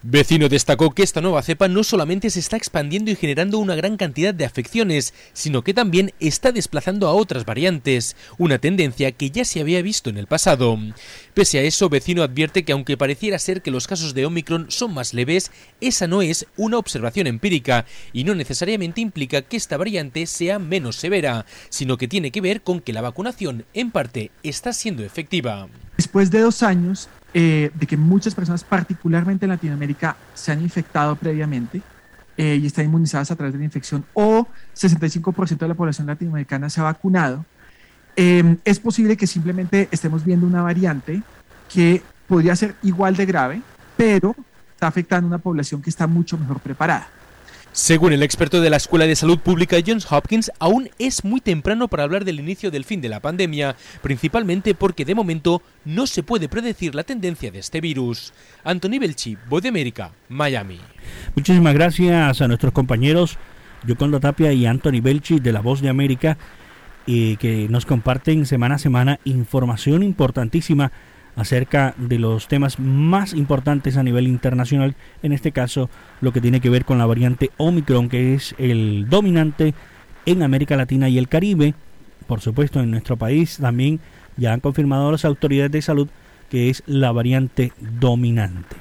Vecino 0.00 0.48
destacó 0.48 0.92
que 0.92 1.02
esta 1.02 1.20
nueva 1.20 1.42
cepa 1.42 1.66
no 1.66 1.82
solamente 1.82 2.30
se 2.30 2.38
está 2.38 2.56
expandiendo 2.56 3.10
y 3.10 3.16
generando 3.16 3.58
una 3.58 3.74
gran 3.74 3.96
cantidad 3.96 4.32
de 4.32 4.44
afecciones, 4.44 5.12
sino 5.32 5.62
que 5.62 5.74
también 5.74 6.12
está 6.20 6.52
desplazando 6.52 7.08
a 7.08 7.12
otras 7.12 7.44
variantes, 7.44 8.16
una 8.38 8.58
tendencia 8.58 9.10
que 9.10 9.30
ya 9.30 9.44
se 9.44 9.60
había 9.60 9.82
visto 9.82 10.08
en 10.08 10.16
el 10.16 10.28
pasado. 10.28 10.78
Pese 11.34 11.58
a 11.58 11.62
eso, 11.62 11.88
Vecino 11.88 12.22
advierte 12.22 12.64
que 12.64 12.72
aunque 12.72 12.96
pareciera 12.96 13.40
ser 13.40 13.60
que 13.60 13.72
los 13.72 13.88
casos 13.88 14.14
de 14.14 14.24
Omicron 14.24 14.70
son 14.70 14.94
más 14.94 15.14
leves, 15.14 15.50
esa 15.80 16.06
no 16.06 16.22
es 16.22 16.46
una 16.56 16.78
observación 16.78 17.26
empírica 17.26 17.84
y 18.12 18.22
no 18.22 18.36
necesariamente 18.36 19.00
implica 19.00 19.42
que 19.42 19.56
esta 19.56 19.76
variante 19.76 20.26
sea 20.26 20.60
menos 20.60 20.94
severa, 20.94 21.44
sino 21.70 21.98
que 21.98 22.06
tiene 22.06 22.30
que 22.30 22.40
ver 22.40 22.62
con 22.62 22.80
que 22.80 22.92
la 22.92 23.02
vacunación 23.02 23.66
en 23.74 23.90
parte 23.90 24.30
está 24.44 24.72
siendo 24.72 25.04
efectiva. 25.04 25.68
Después 26.08 26.30
de 26.30 26.40
dos 26.40 26.62
años, 26.62 27.06
eh, 27.34 27.70
de 27.74 27.86
que 27.86 27.98
muchas 27.98 28.34
personas, 28.34 28.64
particularmente 28.64 29.44
en 29.44 29.50
Latinoamérica, 29.50 30.16
se 30.32 30.50
han 30.50 30.62
infectado 30.62 31.16
previamente, 31.16 31.82
y 32.38 32.64
están 32.64 32.84
inmunizadas 32.84 33.32
a 33.32 33.36
través 33.36 33.52
de 33.52 33.58
la 33.58 33.64
infección 33.64 34.04
o 34.14 34.46
65% 34.72 35.58
de 35.58 35.68
la 35.68 35.74
población 35.74 36.06
latinoamericana 36.06 36.70
se 36.70 36.80
ha 36.80 36.84
vacunado, 36.84 37.44
es 38.14 38.78
posible 38.78 39.16
que 39.16 39.26
simplemente 39.26 39.88
estemos 39.90 40.24
viendo 40.24 40.46
una 40.46 40.62
variante 40.62 41.20
que 41.68 42.00
podría 42.28 42.54
ser 42.54 42.76
igual 42.84 43.16
de 43.16 43.26
grave, 43.26 43.60
pero 43.96 44.36
está 44.72 44.86
afectando 44.86 45.26
a 45.26 45.30
una 45.30 45.38
población 45.38 45.82
que 45.82 45.90
está 45.90 46.06
mucho 46.06 46.38
mejor 46.38 46.60
preparada. 46.60 47.08
Según 47.78 48.12
el 48.12 48.24
experto 48.24 48.60
de 48.60 48.70
la 48.70 48.76
Escuela 48.76 49.06
de 49.06 49.14
Salud 49.14 49.38
Pública 49.38 49.76
Johns 49.86 50.10
Hopkins, 50.10 50.50
aún 50.58 50.90
es 50.98 51.24
muy 51.24 51.40
temprano 51.40 51.86
para 51.86 52.02
hablar 52.02 52.24
del 52.24 52.40
inicio 52.40 52.72
del 52.72 52.84
fin 52.84 53.00
de 53.00 53.08
la 53.08 53.20
pandemia, 53.20 53.76
principalmente 54.02 54.74
porque 54.74 55.04
de 55.04 55.14
momento 55.14 55.62
no 55.84 56.08
se 56.08 56.24
puede 56.24 56.48
predecir 56.48 56.96
la 56.96 57.04
tendencia 57.04 57.52
de 57.52 57.60
este 57.60 57.80
virus. 57.80 58.32
Anthony 58.64 58.98
Belchi, 58.98 59.38
Voz 59.48 59.62
de 59.62 59.68
América, 59.68 60.10
Miami. 60.28 60.80
Muchísimas 61.36 61.72
gracias 61.72 62.42
a 62.42 62.48
nuestros 62.48 62.72
compañeros 62.72 63.38
Yoconda 63.86 64.18
Tapia 64.18 64.52
y 64.52 64.66
Anthony 64.66 65.00
Belchi 65.00 65.38
de 65.38 65.52
la 65.52 65.60
Voz 65.60 65.80
de 65.80 65.88
América, 65.88 66.36
eh, 67.06 67.36
que 67.38 67.68
nos 67.68 67.86
comparten 67.86 68.44
semana 68.44 68.74
a 68.74 68.78
semana 68.78 69.20
información 69.24 70.02
importantísima 70.02 70.90
acerca 71.38 71.94
de 71.96 72.18
los 72.18 72.48
temas 72.48 72.80
más 72.80 73.32
importantes 73.32 73.96
a 73.96 74.02
nivel 74.02 74.26
internacional, 74.26 74.96
en 75.22 75.32
este 75.32 75.52
caso 75.52 75.88
lo 76.20 76.32
que 76.32 76.40
tiene 76.40 76.60
que 76.60 76.68
ver 76.68 76.84
con 76.84 76.98
la 76.98 77.06
variante 77.06 77.52
Omicron, 77.58 78.08
que 78.08 78.34
es 78.34 78.56
el 78.58 79.06
dominante 79.08 79.72
en 80.26 80.42
América 80.42 80.76
Latina 80.76 81.08
y 81.08 81.16
el 81.16 81.28
Caribe. 81.28 81.74
Por 82.26 82.40
supuesto, 82.40 82.80
en 82.80 82.90
nuestro 82.90 83.16
país 83.16 83.58
también 83.58 84.00
ya 84.36 84.52
han 84.52 84.58
confirmado 84.58 85.12
las 85.12 85.24
autoridades 85.24 85.70
de 85.70 85.80
salud 85.80 86.08
que 86.50 86.70
es 86.70 86.82
la 86.86 87.12
variante 87.12 87.72
dominante. 87.78 88.76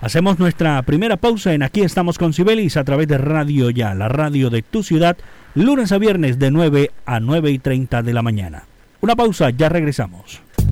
Hacemos 0.00 0.38
nuestra 0.38 0.80
primera 0.82 1.18
pausa 1.18 1.52
en 1.52 1.62
Aquí 1.62 1.82
estamos 1.82 2.16
con 2.16 2.32
Sibelis 2.32 2.78
a 2.78 2.84
través 2.84 3.06
de 3.08 3.18
Radio 3.18 3.68
Ya, 3.68 3.94
la 3.94 4.08
radio 4.08 4.48
de 4.48 4.62
tu 4.62 4.82
ciudad, 4.82 5.18
lunes 5.54 5.92
a 5.92 5.98
viernes 5.98 6.38
de 6.38 6.50
9 6.50 6.90
a 7.04 7.20
9 7.20 7.50
y 7.50 7.58
30 7.58 8.02
de 8.02 8.14
la 8.14 8.22
mañana. 8.22 8.64
Una 9.02 9.14
pausa, 9.14 9.50
ya 9.50 9.68
regresamos. 9.68 10.45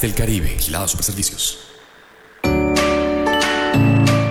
Del 0.00 0.14
Caribe. 0.14 0.56
Super 0.86 1.04
Servicios. 1.04 1.58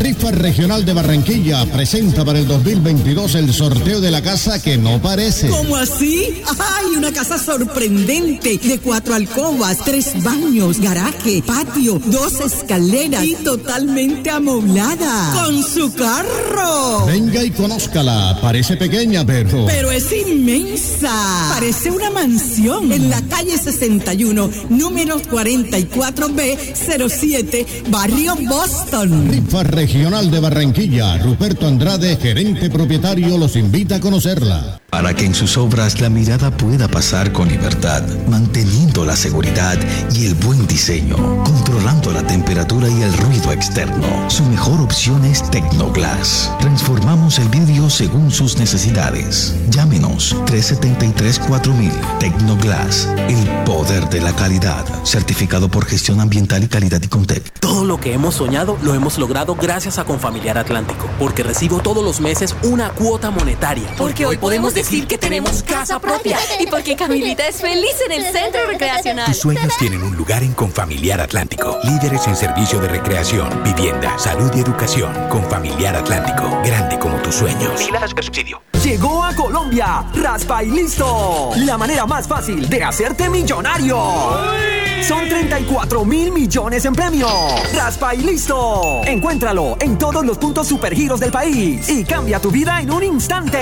Rifa 0.00 0.30
regional 0.30 0.84
de 0.86 0.92
Barranquilla 0.94 1.66
presenta 1.66 2.24
para 2.24 2.38
el 2.38 2.46
2022 2.48 3.34
el 3.34 3.52
sorteo 3.52 4.00
de 4.00 4.10
la 4.10 4.22
casa 4.22 4.62
que 4.62 4.78
no 4.78 5.02
parece. 5.02 5.48
¿Cómo 5.48 5.76
así? 5.76 6.40
¡Ay, 6.58 6.96
una 6.96 7.12
casa 7.12 7.36
sorprendente! 7.38 8.56
De 8.56 8.78
cuatro 8.78 9.12
alcobas, 9.14 9.76
tres 9.84 10.22
baños, 10.22 10.80
garaje, 10.80 11.42
patio, 11.46 12.00
dos 12.06 12.40
escaleras 12.40 13.22
y 13.24 13.34
totalmente 13.34 14.30
amoblada. 14.30 15.34
¡Con 15.34 15.62
su 15.62 15.92
carro! 15.92 17.04
Venga 17.06 17.44
y 17.44 17.50
conózcala. 17.50 18.38
Parece 18.40 18.78
pequeña, 18.78 19.26
pero. 19.26 19.66
Pero 19.66 19.90
es 19.90 20.06
inmensa. 20.12 21.12
Parece 21.50 21.90
una 21.90 22.08
mansión. 22.10 22.90
En 22.90 23.10
la 23.10 23.20
calle 23.22 23.58
61, 23.58 24.50
número 24.70 25.20
44B07, 25.20 27.66
Barrio 27.90 28.34
Boston. 28.48 29.28
Rifa 29.30 29.62
Regional 29.62 29.89
de 29.92 30.38
Barranquilla, 30.38 31.18
Ruperto 31.18 31.66
Andrade, 31.66 32.16
gerente 32.16 32.70
propietario, 32.70 33.36
los 33.36 33.56
invita 33.56 33.96
a 33.96 34.00
conocerla 34.00 34.80
para 34.90 35.14
que 35.14 35.24
en 35.24 35.34
sus 35.34 35.56
obras 35.56 36.00
la 36.00 36.10
mirada 36.10 36.50
pueda 36.50 36.88
pasar 36.88 37.32
con 37.32 37.48
libertad, 37.48 38.02
manteniendo 38.28 39.04
la 39.04 39.16
seguridad 39.16 39.78
y 40.12 40.26
el 40.26 40.34
buen 40.34 40.66
diseño, 40.66 41.16
controlando 41.44 42.12
la 42.12 42.26
temperatura 42.26 42.88
y 42.88 43.02
el 43.02 43.12
ruido 43.14 43.52
externo. 43.52 44.28
Su 44.28 44.44
mejor 44.44 44.80
opción 44.80 45.24
es 45.24 45.48
Tecnoglass. 45.50 46.52
Transformamos 46.60 47.38
el 47.38 47.48
vidrio 47.48 47.88
según 47.88 48.30
sus 48.30 48.58
necesidades. 48.58 49.54
Llámenos 49.70 50.36
373-4000 50.46 52.18
Tecnoglass, 52.18 53.08
el 53.28 53.48
poder 53.64 54.08
de 54.10 54.20
la 54.20 54.34
calidad, 54.34 54.84
certificado 55.04 55.70
por 55.70 55.86
gestión 55.86 56.20
ambiental 56.20 56.64
y 56.64 56.68
calidad 56.68 57.00
y 57.02 57.08
Contec. 57.08 57.60
Todo 57.60 57.84
lo 57.84 58.00
que 58.00 58.12
hemos 58.12 58.34
soñado 58.34 58.76
lo 58.82 58.94
hemos 58.94 59.18
logrado 59.18 59.56
gracias 59.80 59.98
a 59.98 60.04
Confamiliar 60.04 60.58
Atlántico, 60.58 61.08
porque 61.18 61.42
recibo 61.42 61.78
todos 61.78 62.04
los 62.04 62.20
meses 62.20 62.54
una 62.64 62.90
cuota 62.90 63.30
monetaria. 63.30 63.88
Porque 63.96 64.26
hoy 64.26 64.36
podemos 64.36 64.74
decir 64.74 65.06
que 65.06 65.16
tenemos 65.16 65.62
casa 65.62 65.98
propia 65.98 66.38
y 66.58 66.66
porque 66.66 66.96
Camilita 66.96 67.48
es 67.48 67.62
feliz 67.62 67.94
en 68.04 68.12
el 68.12 68.30
centro 68.30 68.66
recreacional. 68.66 69.24
Tus 69.24 69.38
sueños 69.38 69.74
tienen 69.78 70.02
un 70.02 70.14
lugar 70.14 70.42
en 70.42 70.52
Confamiliar 70.52 71.22
Atlántico. 71.22 71.78
Líderes 71.82 72.26
en 72.26 72.36
servicio 72.36 72.78
de 72.78 72.88
recreación, 72.88 73.48
vivienda, 73.64 74.18
salud 74.18 74.50
y 74.54 74.60
educación. 74.60 75.14
Confamiliar 75.30 75.96
Atlántico. 75.96 76.60
Grande 76.62 76.98
como 76.98 77.16
tus 77.22 77.36
sueños. 77.36 77.80
subsidio. 78.22 78.60
Llegó 78.84 79.24
a 79.24 79.34
Colombia. 79.34 80.04
Raspa 80.14 80.62
y 80.62 80.72
listo. 80.72 81.52
La 81.56 81.78
manera 81.78 82.04
más 82.04 82.28
fácil 82.28 82.68
de 82.68 82.84
hacerte 82.84 83.30
millonario. 83.30 84.79
Son 85.02 85.28
34 85.28 86.04
mil 86.04 86.32
millones 86.32 86.84
en 86.84 86.94
premio. 86.94 87.28
Raspa 87.74 88.14
y 88.14 88.18
listo. 88.18 89.00
Encuéntralo 89.04 89.76
en 89.80 89.98
todos 89.98 90.24
los 90.24 90.38
puntos 90.38 90.68
supergiros 90.68 91.20
del 91.20 91.30
país 91.30 91.88
y 91.88 92.04
cambia 92.04 92.40
tu 92.40 92.50
vida 92.50 92.80
en 92.80 92.92
un 92.92 93.02
instante. 93.02 93.58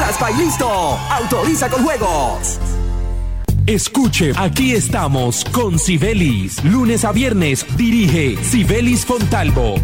Raspa 0.00 0.30
y 0.30 0.36
listo. 0.36 0.68
Autoriza 1.10 1.68
con 1.68 1.84
juegos. 1.84 2.58
Escuche, 3.66 4.32
aquí 4.36 4.72
estamos 4.72 5.44
con 5.44 5.78
Sibelis. 5.78 6.64
Lunes 6.64 7.04
a 7.04 7.12
viernes 7.12 7.66
dirige 7.76 8.42
Sibelis 8.42 9.04
Fontalvo. 9.04 9.74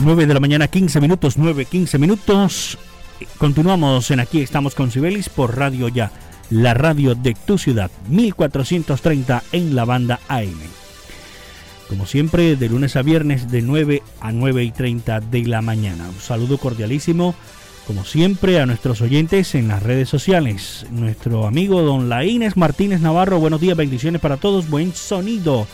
9 0.00 0.26
de 0.26 0.34
la 0.34 0.40
mañana, 0.40 0.68
15 0.68 1.00
minutos, 1.00 1.38
9, 1.38 1.64
15 1.64 1.98
minutos. 1.98 2.78
Continuamos 3.38 4.10
en 4.10 4.20
Aquí 4.20 4.40
estamos 4.40 4.74
con 4.74 4.92
Sibelis 4.92 5.28
por 5.28 5.56
Radio 5.56 5.88
Ya, 5.88 6.12
la 6.50 6.72
radio 6.74 7.16
de 7.16 7.34
tu 7.34 7.58
ciudad, 7.58 7.90
1430 8.08 9.42
en 9.50 9.74
la 9.74 9.84
banda 9.84 10.20
AM. 10.28 10.58
Como 11.88 12.06
siempre, 12.06 12.54
de 12.54 12.68
lunes 12.68 12.94
a 12.94 13.02
viernes 13.02 13.50
de 13.50 13.62
9 13.62 14.02
a 14.20 14.30
9 14.30 14.62
y 14.62 14.70
30 14.70 15.20
de 15.20 15.44
la 15.46 15.62
mañana. 15.62 16.08
Un 16.08 16.20
saludo 16.20 16.58
cordialísimo, 16.58 17.34
como 17.86 18.04
siempre, 18.04 18.60
a 18.60 18.66
nuestros 18.66 19.00
oyentes 19.00 19.54
en 19.56 19.66
las 19.66 19.82
redes 19.82 20.08
sociales. 20.08 20.86
Nuestro 20.92 21.46
amigo 21.46 21.82
don 21.82 22.08
Laínez 22.08 22.56
Martínez 22.56 23.00
Navarro, 23.00 23.40
buenos 23.40 23.60
días, 23.60 23.76
bendiciones 23.76 24.20
para 24.20 24.36
todos, 24.36 24.70
buen 24.70 24.94
sonido. 24.94 25.66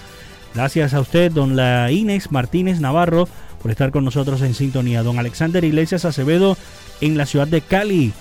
Gracias 0.54 0.94
a 0.94 1.00
usted, 1.00 1.30
don 1.30 1.56
Laínez 1.56 2.30
Martínez 2.30 2.80
Navarro 2.80 3.28
por 3.64 3.70
estar 3.70 3.92
con 3.92 4.04
nosotros 4.04 4.42
en 4.42 4.52
sintonía. 4.52 5.02
Don 5.02 5.18
Alexander 5.18 5.64
Iglesias 5.64 6.04
Acevedo 6.04 6.58
en 7.00 7.16
la 7.16 7.24
ciudad 7.24 7.48
de 7.48 7.62
Cali. 7.62 8.12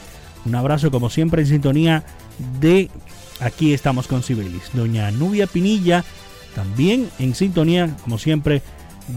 Un 0.46 0.56
abrazo 0.56 0.90
como 0.90 1.10
siempre 1.10 1.42
en 1.42 1.50
sintonía 1.50 2.06
de 2.62 2.90
Aquí 3.42 3.74
estamos 3.74 4.08
con 4.08 4.24
Sibelis. 4.24 4.70
Doña 4.72 5.12
Nubia 5.12 5.46
Pinilla 5.46 6.06
también 6.56 7.10
en 7.20 7.36
sintonía 7.36 7.94
como 8.04 8.20
siempre 8.20 8.62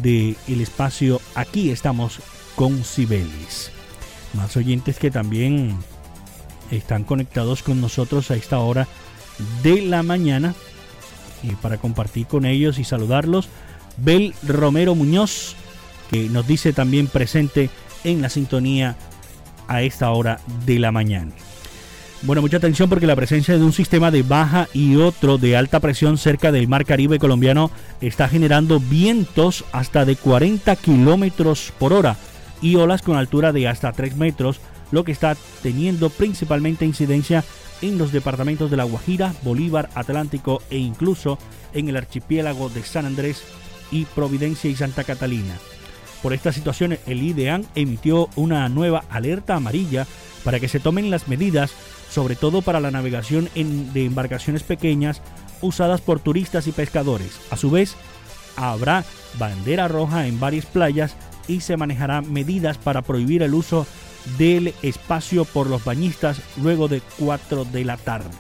de 0.02 0.34
el 0.48 0.60
espacio 0.62 1.20
Aquí 1.36 1.70
estamos 1.70 2.18
con 2.56 2.82
Sibelis. 2.82 3.70
Más 4.34 4.56
oyentes 4.56 4.98
que 4.98 5.12
también 5.12 5.76
están 6.72 7.04
conectados 7.04 7.62
con 7.62 7.80
nosotros 7.80 8.32
a 8.32 8.34
esta 8.34 8.58
hora 8.58 8.88
de 9.62 9.80
la 9.82 10.02
mañana 10.02 10.56
y 11.44 11.52
para 11.54 11.78
compartir 11.78 12.26
con 12.26 12.46
ellos 12.46 12.80
y 12.80 12.84
saludarlos. 12.84 13.48
Bel 13.96 14.34
Romero 14.42 14.96
Muñoz, 14.96 15.54
que 16.10 16.28
nos 16.28 16.46
dice 16.46 16.72
también 16.72 17.06
presente 17.06 17.70
en 18.04 18.22
la 18.22 18.28
sintonía 18.28 18.96
a 19.68 19.82
esta 19.82 20.10
hora 20.10 20.40
de 20.64 20.78
la 20.78 20.92
mañana. 20.92 21.32
Bueno, 22.22 22.40
mucha 22.42 22.56
atención 22.56 22.88
porque 22.88 23.06
la 23.06 23.14
presencia 23.14 23.56
de 23.56 23.62
un 23.62 23.72
sistema 23.72 24.10
de 24.10 24.22
baja 24.22 24.68
y 24.72 24.96
otro 24.96 25.38
de 25.38 25.56
alta 25.56 25.80
presión 25.80 26.18
cerca 26.18 26.50
del 26.50 26.66
mar 26.66 26.84
Caribe 26.84 27.18
colombiano 27.18 27.70
está 28.00 28.28
generando 28.28 28.80
vientos 28.80 29.64
hasta 29.72 30.04
de 30.04 30.16
40 30.16 30.74
kilómetros 30.76 31.72
por 31.78 31.92
hora 31.92 32.16
y 32.62 32.76
olas 32.76 33.02
con 33.02 33.16
altura 33.16 33.52
de 33.52 33.68
hasta 33.68 33.92
3 33.92 34.16
metros, 34.16 34.60
lo 34.90 35.04
que 35.04 35.12
está 35.12 35.36
teniendo 35.62 36.08
principalmente 36.08 36.86
incidencia 36.86 37.44
en 37.82 37.98
los 37.98 38.12
departamentos 38.12 38.70
de 38.70 38.78
La 38.78 38.84
Guajira, 38.84 39.34
Bolívar, 39.42 39.90
Atlántico 39.94 40.62
e 40.70 40.78
incluso 40.78 41.38
en 41.74 41.88
el 41.90 41.96
archipiélago 41.96 42.70
de 42.70 42.82
San 42.82 43.04
Andrés 43.04 43.42
y 43.90 44.06
Providencia 44.06 44.70
y 44.70 44.74
Santa 44.74 45.04
Catalina. 45.04 45.54
Por 46.26 46.34
esta 46.34 46.50
situación, 46.50 46.98
el 47.06 47.22
IDEAN 47.22 47.64
emitió 47.76 48.28
una 48.34 48.68
nueva 48.68 49.04
alerta 49.10 49.54
amarilla 49.54 50.08
para 50.42 50.58
que 50.58 50.66
se 50.66 50.80
tomen 50.80 51.08
las 51.08 51.28
medidas, 51.28 51.70
sobre 52.10 52.34
todo 52.34 52.62
para 52.62 52.80
la 52.80 52.90
navegación 52.90 53.48
de 53.54 54.04
embarcaciones 54.04 54.64
pequeñas 54.64 55.22
usadas 55.60 56.00
por 56.00 56.18
turistas 56.18 56.66
y 56.66 56.72
pescadores. 56.72 57.38
A 57.50 57.56
su 57.56 57.70
vez, 57.70 57.94
habrá 58.56 59.04
bandera 59.38 59.86
roja 59.86 60.26
en 60.26 60.40
varias 60.40 60.66
playas 60.66 61.14
y 61.46 61.60
se 61.60 61.76
manejarán 61.76 62.32
medidas 62.32 62.76
para 62.76 63.02
prohibir 63.02 63.44
el 63.44 63.54
uso 63.54 63.86
del 64.36 64.74
espacio 64.82 65.44
por 65.44 65.68
los 65.68 65.84
bañistas 65.84 66.40
luego 66.60 66.88
de 66.88 67.02
4 67.20 67.66
de 67.66 67.84
la 67.84 67.98
tarde. 67.98 68.30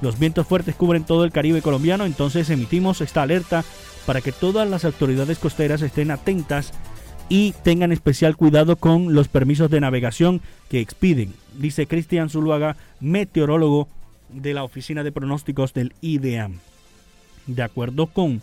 Los 0.00 0.18
vientos 0.18 0.44
fuertes 0.48 0.74
cubren 0.74 1.04
todo 1.04 1.22
el 1.24 1.30
Caribe 1.30 1.62
colombiano, 1.62 2.04
entonces 2.04 2.50
emitimos 2.50 3.00
esta 3.00 3.22
alerta 3.22 3.64
para 4.06 4.20
que 4.22 4.32
todas 4.32 4.68
las 4.68 4.84
autoridades 4.84 5.38
costeras 5.38 5.82
estén 5.82 6.10
atentas 6.10 6.72
y 7.28 7.52
tengan 7.62 7.92
especial 7.92 8.36
cuidado 8.36 8.76
con 8.76 9.14
los 9.14 9.28
permisos 9.28 9.70
de 9.70 9.80
navegación 9.80 10.40
que 10.68 10.80
expiden, 10.80 11.34
dice 11.58 11.86
Cristian 11.86 12.30
Zuluaga, 12.30 12.76
meteorólogo 13.00 13.88
de 14.28 14.54
la 14.54 14.64
Oficina 14.64 15.02
de 15.02 15.12
Pronósticos 15.12 15.74
del 15.74 15.94
IDEAM. 16.00 16.58
De 17.46 17.62
acuerdo 17.62 18.06
con 18.06 18.42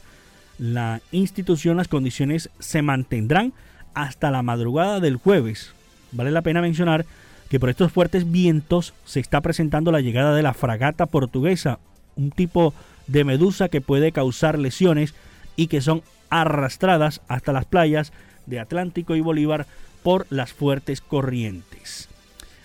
la 0.57 1.01
institución, 1.11 1.77
las 1.77 1.87
condiciones 1.87 2.49
se 2.59 2.81
mantendrán 2.81 3.53
hasta 3.93 4.31
la 4.31 4.41
madrugada 4.41 4.99
del 4.99 5.17
jueves. 5.17 5.73
Vale 6.11 6.31
la 6.31 6.41
pena 6.41 6.61
mencionar 6.61 7.05
que 7.49 7.59
por 7.59 7.69
estos 7.69 7.91
fuertes 7.91 8.31
vientos 8.31 8.93
se 9.05 9.19
está 9.19 9.41
presentando 9.41 9.91
la 9.91 10.01
llegada 10.01 10.35
de 10.35 10.43
la 10.43 10.53
fragata 10.53 11.05
portuguesa, 11.05 11.79
un 12.15 12.31
tipo 12.31 12.73
de 13.07 13.23
medusa 13.23 13.69
que 13.69 13.81
puede 13.81 14.11
causar 14.11 14.57
lesiones 14.57 15.13
y 15.55 15.67
que 15.67 15.81
son 15.81 16.01
arrastradas 16.29 17.21
hasta 17.27 17.53
las 17.53 17.65
playas 17.65 18.11
de 18.45 18.59
Atlántico 18.59 19.15
y 19.15 19.21
Bolívar 19.21 19.65
por 20.03 20.27
las 20.29 20.53
fuertes 20.53 21.01
corrientes. 21.01 22.09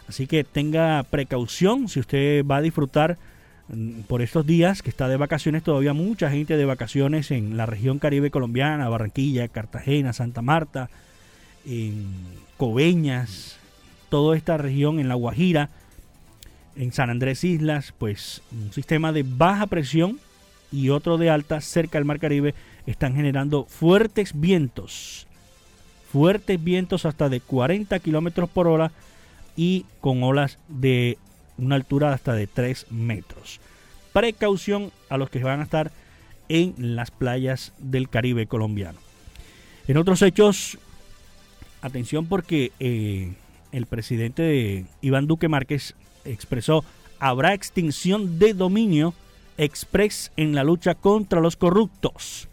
Así 0.08 0.26
que 0.26 0.42
tenga 0.42 1.02
precaución 1.04 1.88
si 1.88 2.00
usted 2.00 2.44
va 2.44 2.56
a 2.56 2.62
disfrutar 2.62 3.18
mm, 3.68 4.00
por 4.02 4.22
estos 4.22 4.46
días 4.46 4.82
que 4.82 4.90
está 4.90 5.08
de 5.08 5.16
vacaciones, 5.16 5.62
todavía 5.62 5.92
mucha 5.92 6.30
gente 6.30 6.56
de 6.56 6.64
vacaciones 6.64 7.30
en 7.30 7.56
la 7.56 7.66
región 7.66 7.98
caribe 7.98 8.30
colombiana, 8.30 8.88
Barranquilla, 8.88 9.48
Cartagena, 9.48 10.12
Santa 10.12 10.42
Marta, 10.42 10.88
en 11.66 12.06
Coveñas, 12.56 13.58
toda 14.08 14.36
esta 14.36 14.56
región 14.56 14.98
en 14.98 15.08
La 15.08 15.14
Guajira, 15.14 15.70
en 16.76 16.92
San 16.92 17.10
Andrés 17.10 17.44
Islas, 17.44 17.92
pues 17.98 18.42
un 18.52 18.72
sistema 18.72 19.12
de 19.12 19.24
baja 19.24 19.66
presión 19.66 20.18
y 20.72 20.88
otro 20.90 21.18
de 21.18 21.30
alta 21.30 21.60
cerca 21.60 21.98
del 21.98 22.04
Mar 22.04 22.18
Caribe 22.18 22.54
están 22.86 23.14
generando 23.14 23.64
fuertes 23.64 24.38
vientos, 24.38 25.27
fuertes 26.12 26.62
vientos 26.62 27.04
hasta 27.04 27.28
de 27.28 27.40
40 27.40 27.98
kilómetros 28.00 28.48
por 28.48 28.66
hora 28.66 28.90
y 29.56 29.84
con 30.00 30.22
olas 30.22 30.58
de 30.68 31.18
una 31.58 31.74
altura 31.74 32.12
hasta 32.12 32.34
de 32.34 32.46
3 32.46 32.86
metros. 32.90 33.60
Precaución 34.12 34.92
a 35.08 35.16
los 35.16 35.30
que 35.30 35.42
van 35.42 35.60
a 35.60 35.64
estar 35.64 35.90
en 36.48 36.74
las 36.78 37.10
playas 37.10 37.72
del 37.78 38.08
Caribe 38.08 38.46
colombiano. 38.46 38.98
En 39.86 39.96
otros 39.96 40.22
hechos, 40.22 40.78
atención 41.82 42.26
porque 42.26 42.72
eh, 42.80 43.32
el 43.72 43.86
presidente 43.86 44.86
Iván 45.02 45.26
Duque 45.26 45.48
Márquez 45.48 45.94
expresó 46.24 46.84
habrá 47.18 47.54
extinción 47.54 48.38
de 48.38 48.54
dominio 48.54 49.14
express 49.56 50.30
en 50.36 50.54
la 50.54 50.64
lucha 50.64 50.94
contra 50.94 51.40
los 51.40 51.56
corruptos. 51.56 52.48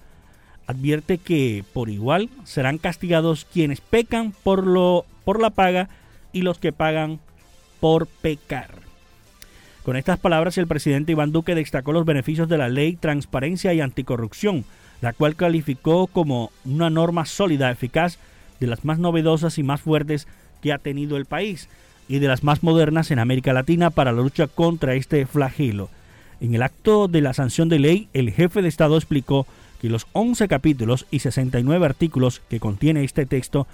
Advierte 0.68 1.18
que 1.18 1.64
por 1.74 1.90
igual 1.90 2.30
serán 2.44 2.78
castigados 2.78 3.46
quienes 3.46 3.82
pecan 3.82 4.34
por 4.44 4.66
lo 4.66 5.06
por 5.24 5.42
la 5.42 5.50
paga 5.50 5.90
y 6.34 6.42
los 6.42 6.60
que 6.60 6.72
pagan 6.72 7.20
por 7.80 8.08
pecar. 8.08 8.86
Con 9.84 9.96
estas 9.96 10.20
palabras, 10.20 10.58
el 10.58 10.66
presidente 10.66 11.12
Iván 11.12 11.32
Duque 11.32 11.54
destacó 11.54 11.94
los 11.94 12.06
beneficios 12.06 12.50
de 12.50 12.58
la 12.58 12.70
ley 12.70 12.96
Transparencia 12.96 13.74
y 13.74 13.82
Anticorrupción, 13.82 14.66
la 15.02 15.14
cual 15.14 15.36
calificó 15.36 16.08
como 16.08 16.52
una 16.64 16.90
norma 16.90 17.26
sólida, 17.26 17.70
eficaz, 17.70 18.18
de 18.60 18.68
las 18.68 18.86
más 18.86 18.98
novedosas 18.98 19.58
y 19.58 19.64
más 19.64 19.82
fuertes 19.82 20.28
que 20.62 20.74
ha 20.74 20.78
tenido 20.78 21.18
el 21.18 21.26
país 21.26 21.70
y 22.08 22.20
de 22.20 22.28
las 22.28 22.44
más 22.44 22.64
modernas 22.64 23.12
en 23.12 23.20
América 23.20 23.54
Latina 23.54 23.90
para 23.90 24.12
la 24.12 24.22
lucha 24.22 24.48
contra 24.48 24.96
este 24.96 25.26
flagelo. 25.26 25.90
En 26.42 26.54
el 26.54 26.64
acto 26.64 27.08
de 27.08 27.22
la 27.22 27.34
sanción 27.34 27.70
de 27.70 27.80
ley, 27.80 28.08
el 28.14 28.32
jefe 28.32 28.62
de 28.62 28.68
Estado 28.68 28.98
explicó 28.98 29.46
los 29.90 30.08
11 30.14 30.48
capítulos 30.48 31.06
y 31.12 31.20
69 31.20 31.86
artículos 31.86 32.42
que 32.50 32.60
contiene 32.60 33.04
este 33.04 33.26
texto 33.26 33.68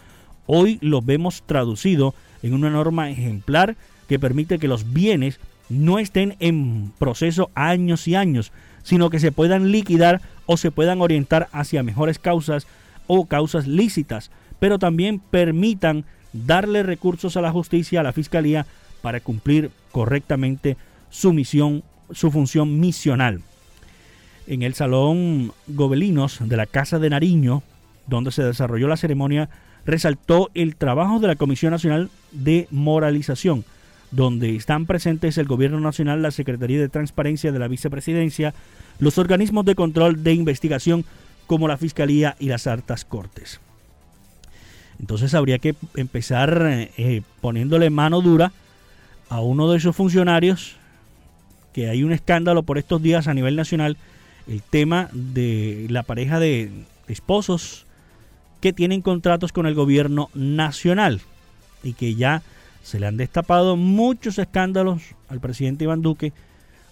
hoy 0.45 0.79
los 0.81 1.05
vemos 1.05 1.43
traducido 1.45 2.13
en 2.43 2.53
una 2.53 2.69
norma 2.69 3.09
ejemplar 3.09 3.75
que 4.07 4.19
permite 4.19 4.59
que 4.59 4.67
los 4.67 4.93
bienes 4.93 5.39
no 5.69 5.99
estén 5.99 6.35
en 6.39 6.91
proceso 6.97 7.49
años 7.55 8.07
y 8.07 8.15
años, 8.15 8.51
sino 8.83 9.09
que 9.09 9.19
se 9.19 9.31
puedan 9.31 9.71
liquidar 9.71 10.21
o 10.45 10.57
se 10.57 10.71
puedan 10.71 11.01
orientar 11.01 11.47
hacia 11.53 11.83
mejores 11.83 12.19
causas 12.19 12.67
o 13.07 13.25
causas 13.25 13.67
lícitas, 13.67 14.31
pero 14.59 14.79
también 14.79 15.19
permitan 15.19 16.03
darle 16.33 16.83
recursos 16.83 17.37
a 17.37 17.41
la 17.41 17.51
justicia, 17.51 18.01
a 18.01 18.03
la 18.03 18.13
fiscalía, 18.13 18.65
para 19.01 19.19
cumplir 19.19 19.71
correctamente 19.91 20.77
su 21.09 21.33
misión 21.33 21.83
su 22.13 22.31
función 22.31 22.79
misional. 22.79 23.41
En 24.47 24.63
el 24.63 24.73
Salón 24.73 25.53
Gobelinos 25.67 26.39
de 26.41 26.57
la 26.57 26.65
Casa 26.65 26.99
de 26.99 27.09
Nariño, 27.09 27.63
donde 28.07 28.31
se 28.31 28.43
desarrolló 28.43 28.87
la 28.87 28.97
ceremonia, 28.97 29.49
resaltó 29.85 30.49
el 30.53 30.75
trabajo 30.75 31.19
de 31.19 31.27
la 31.27 31.35
Comisión 31.35 31.71
Nacional 31.71 32.09
de 32.31 32.67
Moralización, 32.71 33.65
donde 34.11 34.55
están 34.55 34.85
presentes 34.85 35.37
el 35.37 35.45
Gobierno 35.47 35.79
Nacional, 35.79 36.21
la 36.21 36.31
Secretaría 36.31 36.79
de 36.79 36.89
Transparencia 36.89 37.51
de 37.51 37.59
la 37.59 37.67
Vicepresidencia, 37.67 38.53
los 38.99 39.17
organismos 39.17 39.65
de 39.65 39.75
control 39.75 40.23
de 40.23 40.33
investigación 40.33 41.05
como 41.47 41.67
la 41.67 41.77
Fiscalía 41.77 42.35
y 42.39 42.47
las 42.47 42.67
Altas 42.67 43.05
Cortes. 43.05 43.59
Entonces 44.99 45.33
habría 45.33 45.59
que 45.59 45.75
empezar 45.95 46.89
eh, 46.97 47.21
poniéndole 47.41 47.89
mano 47.89 48.21
dura 48.21 48.51
a 49.29 49.39
uno 49.41 49.71
de 49.71 49.77
esos 49.77 49.95
funcionarios 49.95 50.75
que 51.73 51.89
hay 51.89 52.03
un 52.03 52.11
escándalo 52.11 52.63
por 52.63 52.77
estos 52.77 53.01
días 53.01 53.27
a 53.27 53.33
nivel 53.33 53.55
nacional, 53.55 53.97
el 54.47 54.61
tema 54.61 55.09
de 55.13 55.87
la 55.89 56.03
pareja 56.03 56.39
de 56.39 56.71
esposos 57.07 57.85
que 58.59 58.73
tienen 58.73 59.01
contratos 59.01 59.51
con 59.51 59.65
el 59.65 59.73
gobierno 59.73 60.29
nacional 60.33 61.21
y 61.83 61.93
que 61.93 62.15
ya 62.15 62.43
se 62.83 62.99
le 62.99 63.07
han 63.07 63.17
destapado 63.17 63.75
muchos 63.75 64.39
escándalos 64.39 65.01
al 65.29 65.39
presidente 65.39 65.83
Iván 65.83 66.01
Duque 66.01 66.33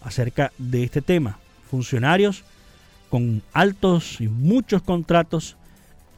acerca 0.01 0.51
de 0.57 0.83
este 0.83 1.01
tema. 1.01 1.39
Funcionarios 1.69 2.43
con 3.09 3.41
altos 3.53 4.21
y 4.21 4.27
muchos 4.27 4.81
contratos 4.81 5.57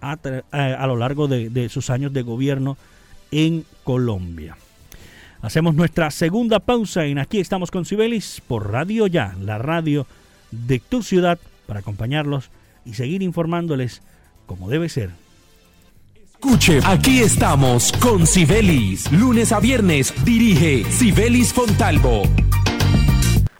a, 0.02 0.88
lo 0.88 0.98
largo 0.98 1.28
de, 1.28 1.70
sus 1.70 1.90
años 1.90 2.12
de 2.12 2.22
gobierno 2.24 2.78
en 3.32 3.66
Colombia. 3.84 4.58
Hacemos 5.42 5.76
nuestra 5.76 6.12
segunda 6.12 6.60
pausa 6.60 7.06
en 7.06 7.18
Aquí 7.18 7.40
estamos 7.40 7.72
con 7.72 7.86
Sibelis 7.86 8.42
por 8.48 8.72
Radio 8.72 9.08
Ya, 9.08 9.36
la 9.42 9.58
radio 9.58 10.06
de 10.52 10.80
tu 10.80 11.04
ciudad, 11.04 11.40
para 11.66 11.80
acompañarlos 11.80 12.50
y 12.86 12.94
seguir 12.94 13.22
informándoles 13.22 14.02
como 14.46 14.70
debe 14.70 14.90
ser. 14.90 15.12
Escuche, 16.34 16.80
aquí 16.84 17.20
estamos 17.20 17.92
con 17.94 18.26
Sibelis. 18.26 19.12
Lunes 19.12 19.52
a 19.52 19.60
viernes 19.60 20.14
dirige 20.26 20.84
Sibelis 20.92 21.54
Fontalvo. 21.54 22.24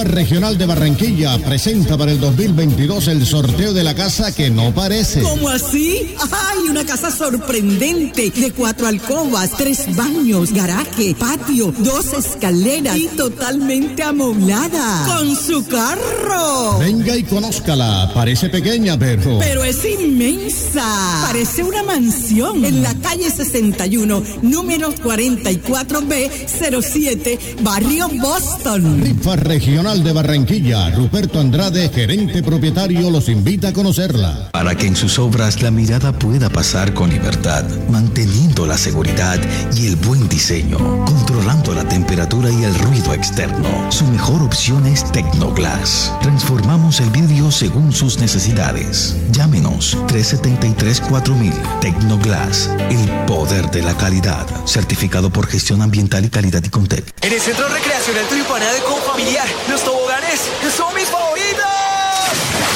Rifa 0.00 0.20
regional 0.20 0.56
de 0.58 0.66
Barranquilla 0.66 1.38
presenta 1.38 1.96
para 1.96 2.12
el 2.12 2.20
2022 2.20 3.08
el 3.08 3.24
sorteo 3.26 3.72
de 3.72 3.82
la 3.82 3.94
casa 3.94 4.34
que 4.34 4.50
no 4.50 4.74
parece. 4.74 5.22
¿Cómo 5.22 5.48
así? 5.48 6.14
¡Ay, 6.30 6.68
una 6.68 6.84
casa 6.84 7.10
sorprendente! 7.10 8.30
De 8.30 8.52
cuatro 8.52 8.86
alcobas, 8.86 9.50
tres 9.56 9.94
baños, 9.96 10.52
garaje, 10.52 11.14
patio, 11.18 11.72
dos 11.78 12.12
escaleras 12.12 12.96
y 12.96 13.06
totalmente 13.08 14.02
amoblada. 14.02 15.06
¡Con 15.06 15.34
su 15.36 15.64
carro! 15.66 16.78
Venga 16.78 17.16
y 17.16 17.22
conózcala. 17.24 18.10
Parece 18.14 18.48
pequeña, 18.48 18.98
pero. 18.98 19.38
Pero 19.38 19.64
es 19.64 19.78
inmensa. 19.84 21.22
Parece 21.26 21.62
una 21.64 21.82
mansión. 21.82 22.64
En 22.64 22.82
la 22.82 22.94
calle 23.00 23.30
61, 23.30 24.22
número 24.42 24.92
44B07, 24.94 27.38
Barrio 27.62 28.08
Boston. 28.20 29.00
Rifa 29.02 29.36
Regional 29.36 29.89
de 29.98 30.12
Barranquilla, 30.12 30.88
Ruperto 30.90 31.40
Andrade, 31.40 31.88
gerente 31.88 32.44
propietario, 32.44 33.10
los 33.10 33.28
invita 33.28 33.68
a 33.68 33.72
conocerla. 33.72 34.48
Para 34.52 34.76
que 34.76 34.86
en 34.86 34.94
sus 34.94 35.18
obras 35.18 35.62
la 35.62 35.72
mirada 35.72 36.12
pueda 36.16 36.48
pasar 36.48 36.94
con 36.94 37.10
libertad, 37.10 37.64
manteniendo 37.88 38.66
la 38.66 38.78
seguridad 38.78 39.40
y 39.76 39.88
el 39.88 39.96
buen 39.96 40.28
diseño, 40.28 40.78
controlando 41.04 41.74
la 41.74 41.88
temperatura 41.88 42.52
y 42.52 42.62
el 42.62 42.74
ruido 42.76 43.12
externo. 43.12 43.90
Su 43.90 44.06
mejor 44.06 44.42
opción 44.42 44.86
es 44.86 45.10
Tecnoglass. 45.10 46.12
Transformamos 46.22 47.00
el 47.00 47.10
vidrio 47.10 47.29
según 47.60 47.92
sus 47.92 48.18
necesidades. 48.18 49.14
Llámenos 49.32 49.94
373-4000 50.06 51.80
Tecnoglass, 51.80 52.70
el 52.88 53.26
poder 53.26 53.70
de 53.70 53.82
la 53.82 53.94
calidad. 53.98 54.46
Certificado 54.64 55.28
por 55.28 55.46
gestión 55.46 55.82
ambiental 55.82 56.24
y 56.24 56.30
calidad 56.30 56.64
y 56.64 56.70
Contec. 56.70 57.04
En 57.20 57.34
el 57.34 57.38
Centro 57.38 57.68
Recreacional 57.68 58.24
Turipana 58.28 58.72
de 58.72 58.80
Confamiliar 58.80 59.46
los 59.68 59.84
toboganes 59.84 60.40
son 60.74 60.94
mis 60.94 61.04
favoritos. 61.04 61.89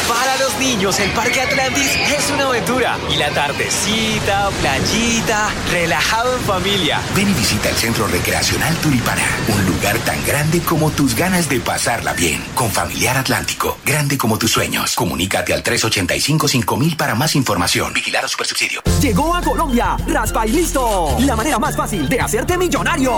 Para 0.08 0.36
los 0.36 0.58
niños, 0.58 1.00
el 1.00 1.10
Parque 1.12 1.40
Atlantis 1.40 1.96
es 1.96 2.30
una 2.30 2.44
aventura. 2.44 2.98
Y 3.10 3.16
la 3.16 3.30
tardecita, 3.30 4.50
playita, 4.60 5.48
relajado 5.70 6.36
en 6.36 6.40
familia. 6.42 7.00
Ven 7.16 7.30
y 7.30 7.32
visita 7.32 7.70
el 7.70 7.76
Centro 7.76 8.06
Recreacional 8.06 8.76
Turipana, 8.76 9.22
un 9.48 9.64
lugar 9.64 9.98
tan 10.00 10.22
grande 10.26 10.60
como 10.60 10.90
tus 10.90 11.14
ganas 11.14 11.48
de 11.48 11.60
pasarla 11.60 12.12
bien. 12.12 12.44
Con 12.54 12.70
Familiar 12.70 13.16
Atlántico, 13.16 13.78
grande 13.84 14.18
como 14.18 14.38
tus 14.38 14.50
sueños. 14.52 14.94
Comunícate 14.94 15.54
al 15.54 15.62
385-5000 15.62 16.96
para 16.96 17.14
más 17.14 17.34
información. 17.34 17.94
Vigilar 17.94 18.26
a 18.26 18.28
Supersubsidio. 18.28 18.82
Llegó 19.00 19.34
a 19.34 19.40
Colombia, 19.40 19.96
Raspa 20.06 20.46
y 20.46 20.52
listo. 20.52 21.16
La 21.20 21.34
manera 21.34 21.58
más 21.58 21.76
fácil 21.76 22.08
de 22.08 22.20
hacerte 22.20 22.58
millonario. 22.58 23.12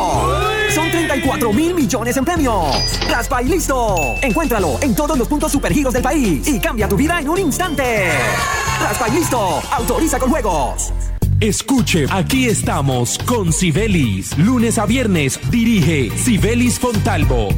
Son 0.73 0.91
34 0.91 1.53
mil 1.53 1.75
millones 1.75 2.17
en 2.17 2.25
premios. 2.25 2.77
Raspa 3.09 3.43
y 3.43 3.47
listo. 3.47 3.97
Encuéntralo 4.23 4.79
en 4.83 4.95
todos 4.95 5.19
los 5.19 5.27
puntos 5.27 5.51
supergiros 5.51 5.93
del 5.93 6.03
país 6.07 6.47
y 6.47 6.61
cambia 6.61 6.88
tu 6.88 6.97
vida 6.97 7.21
en 7.21 7.29
un 7.29 7.38
instante. 7.38 7.83
Raspa 8.81 9.09
y 9.09 9.12
listo. 9.12 9.61
Autoriza 9.73 10.21
con 10.21 10.31
juegos. 10.31 10.92
Escuche, 11.40 12.07
aquí 12.11 12.47
estamos 12.47 13.19
con 13.19 13.53
Sibelis. 13.53 14.38
Lunes 14.38 14.79
a 14.79 14.87
viernes 14.87 15.40
dirige 15.51 16.16
Sibelis 16.16 16.79
Fontalvo. 16.79 17.49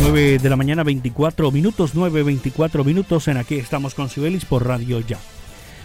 9 0.00 0.38
de 0.38 0.50
la 0.50 0.56
mañana, 0.56 0.82
24 0.82 1.50
minutos, 1.50 1.92
9, 1.94 2.22
24 2.22 2.84
minutos. 2.84 3.28
En 3.28 3.38
aquí 3.38 3.54
estamos 3.54 3.94
con 3.94 4.10
Sibelis 4.10 4.44
por 4.44 4.66
Radio 4.66 5.00
Ya. 5.00 5.18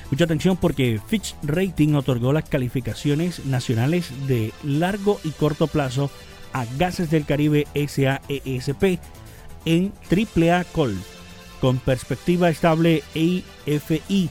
Mucha 0.10 0.24
atención 0.24 0.58
porque 0.58 1.02
Fitch 1.08 1.36
Rating 1.44 1.96
otorgó 1.96 2.32
las 2.32 2.48
calificaciones 2.48 3.46
nacionales 3.46 4.12
de 4.28 4.54
largo 4.64 5.20
y 5.24 5.32
corto 5.32 5.68
plazo 5.68 6.10
a 6.54 6.66
Gases 6.78 7.12
del 7.12 7.26
Caribe 7.26 7.68
SAESP 7.76 9.00
en 9.66 9.92
AAA 10.10 10.64
Col 10.66 10.96
con 11.60 11.80
perspectiva 11.80 12.50
estable 12.50 13.04
EIFI 13.16 14.30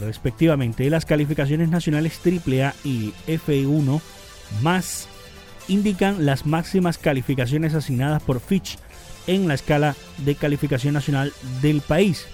respectivamente. 0.00 0.88
Las 0.90 1.06
calificaciones 1.06 1.68
nacionales 1.68 2.20
AAA 2.24 2.74
y 2.84 3.12
F1 3.26 4.00
más 4.62 5.08
indican 5.68 6.26
las 6.26 6.46
máximas 6.46 6.98
calificaciones 6.98 7.74
asignadas 7.74 8.22
por 8.22 8.40
Fitch 8.40 8.78
en 9.26 9.48
la 9.48 9.54
escala 9.54 9.96
de 10.18 10.34
calificación 10.34 10.94
nacional 10.94 11.32
del 11.62 11.80
país. 11.80 12.26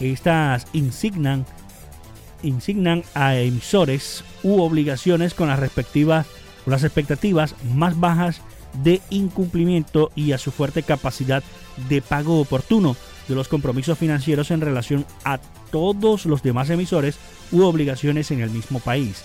Estas 0.00 0.66
insignan, 0.72 1.44
insignan 2.42 3.02
a 3.14 3.36
emisores 3.36 4.24
u 4.42 4.60
obligaciones 4.60 5.34
con 5.34 5.48
las 5.48 5.58
respectivas 5.58 6.26
las 6.68 6.84
expectativas 6.84 7.54
más 7.74 7.98
bajas 7.98 8.40
de 8.82 9.00
incumplimiento 9.10 10.12
y 10.14 10.32
a 10.32 10.38
su 10.38 10.50
fuerte 10.50 10.82
capacidad 10.82 11.42
de 11.88 12.02
pago 12.02 12.40
oportuno 12.40 12.96
de 13.26 13.34
los 13.34 13.48
compromisos 13.48 13.98
financieros 13.98 14.50
en 14.50 14.60
relación 14.60 15.06
a 15.24 15.38
todos 15.70 16.26
los 16.26 16.42
demás 16.42 16.70
emisores 16.70 17.18
u 17.52 17.62
obligaciones 17.62 18.30
en 18.30 18.40
el 18.40 18.50
mismo 18.50 18.80
país. 18.80 19.22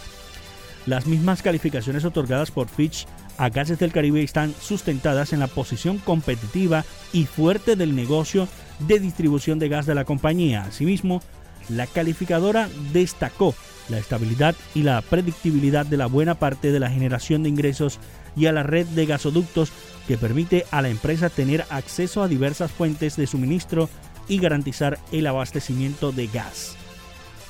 Las 0.86 1.06
mismas 1.06 1.42
calificaciones 1.42 2.04
otorgadas 2.04 2.52
por 2.52 2.68
Fitch 2.68 3.08
a 3.38 3.50
Gases 3.50 3.80
del 3.80 3.94
Caribe 3.94 4.22
están 4.22 4.54
sustentadas 4.62 5.34
en 5.34 5.40
la 5.40 5.48
posición 5.48 5.98
competitiva 5.98 6.84
y 7.14 7.26
fuerte 7.26 7.76
del 7.76 7.96
negocio 7.96 8.48
de 8.80 9.00
distribución 9.00 9.60
de 9.60 9.70
gas 9.70 9.86
de 9.86 9.96
la 9.96 10.06
compañía. 10.06 10.64
Asimismo, 10.64 11.22
la 11.70 11.88
calificadora 11.88 12.70
destacó 12.92 13.56
la 13.90 13.98
estabilidad 13.98 14.56
y 14.74 14.84
la 14.84 15.02
predictibilidad 15.02 15.86
de 15.86 15.98
la 15.98 16.06
buena 16.08 16.36
parte 16.36 16.72
de 16.72 16.80
la 16.80 16.90
generación 16.90 17.44
de 17.44 17.50
ingresos 17.50 18.00
y 18.36 18.46
a 18.46 18.52
la 18.52 18.64
red 18.64 18.86
de 18.88 19.06
gasoductos 19.06 19.72
que 20.08 20.18
permite 20.18 20.66
a 20.72 20.82
la 20.82 20.90
empresa 20.90 21.30
tener 21.30 21.66
acceso 21.70 22.24
a 22.24 22.28
diversas 22.28 22.72
fuentes 22.72 23.16
de 23.16 23.28
suministro 23.28 23.90
y 24.28 24.40
garantizar 24.40 25.00
el 25.12 25.28
abastecimiento 25.28 26.12
de 26.12 26.28
gas. 26.28 26.76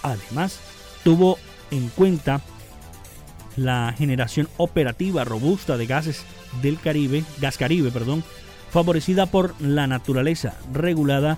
Además, 0.02 0.60
tuvo 1.04 1.38
en 1.71 1.89
cuenta 1.89 2.41
la 3.56 3.93
generación 3.97 4.49
operativa 4.58 5.23
robusta 5.23 5.78
de 5.78 5.86
gases 5.86 6.26
del 6.62 6.80
Caribe, 6.80 7.23
gas 7.39 7.58
Caribe, 7.58 7.91
perdón, 7.91 8.23
favorecida 8.71 9.28
por 9.28 9.60
la 9.62 9.86
naturaleza 9.86 10.56
regulada 10.73 11.38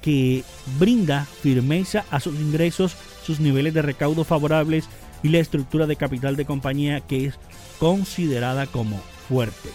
que 0.00 0.44
brinda 0.78 1.26
firmeza 1.42 2.04
a 2.10 2.20
sus 2.20 2.34
ingresos, 2.36 2.96
sus 3.24 3.40
niveles 3.40 3.74
de 3.74 3.82
recaudo 3.82 4.24
favorables 4.24 4.88
y 5.22 5.28
la 5.28 5.38
estructura 5.38 5.86
de 5.86 5.96
capital 5.96 6.36
de 6.36 6.44
compañía 6.44 7.00
que 7.00 7.26
es 7.26 7.34
considerada 7.78 8.66
como 8.66 9.00
fuerte. 9.28 9.70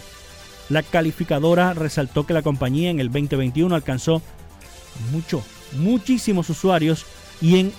La 0.70 0.84
calificadora 0.84 1.74
resaltó 1.74 2.26
que 2.26 2.34
la 2.34 2.42
compañía 2.42 2.90
en 2.90 3.00
el 3.00 3.08
2021 3.12 3.76
alcanzó 3.76 4.22
mucho, 5.12 5.44
muchísimos 5.74 6.50
usuarios 6.50 7.06
y 7.42 7.60
en 7.60 7.74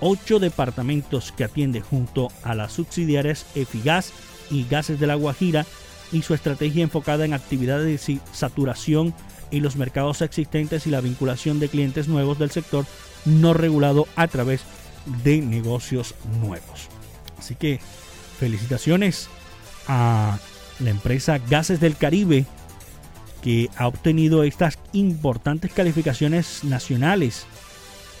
ocho 0.00 0.38
departamentos 0.38 1.32
que 1.32 1.44
atiende 1.44 1.80
junto 1.80 2.28
a 2.42 2.54
las 2.54 2.72
subsidiarias 2.72 3.46
Efigas 3.54 4.12
y 4.50 4.66
Gases 4.68 5.00
de 5.00 5.06
la 5.06 5.14
Guajira 5.14 5.66
y 6.12 6.22
su 6.22 6.34
estrategia 6.34 6.82
enfocada 6.82 7.24
en 7.24 7.32
actividades 7.32 8.06
de 8.06 8.20
saturación 8.32 9.14
y 9.50 9.60
los 9.60 9.76
mercados 9.76 10.22
existentes 10.22 10.86
y 10.86 10.90
la 10.90 11.00
vinculación 11.00 11.60
de 11.60 11.68
clientes 11.68 12.08
nuevos 12.08 12.38
del 12.38 12.50
sector 12.50 12.84
no 13.24 13.54
regulado 13.54 14.06
a 14.16 14.28
través 14.28 14.62
de 15.22 15.40
negocios 15.40 16.14
nuevos. 16.40 16.88
Así 17.38 17.54
que 17.54 17.80
felicitaciones 18.38 19.28
a 19.88 20.38
la 20.80 20.90
empresa 20.90 21.38
Gases 21.38 21.80
del 21.80 21.96
Caribe 21.96 22.44
que 23.42 23.70
ha 23.76 23.86
obtenido 23.86 24.42
estas 24.42 24.78
importantes 24.92 25.72
calificaciones 25.72 26.64
nacionales. 26.64 27.46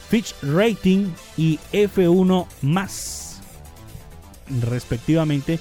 Fitch 0.08 0.34
Rating 0.42 1.08
y 1.36 1.58
F1 1.72 2.46
más 2.62 3.40
respectivamente 4.60 5.58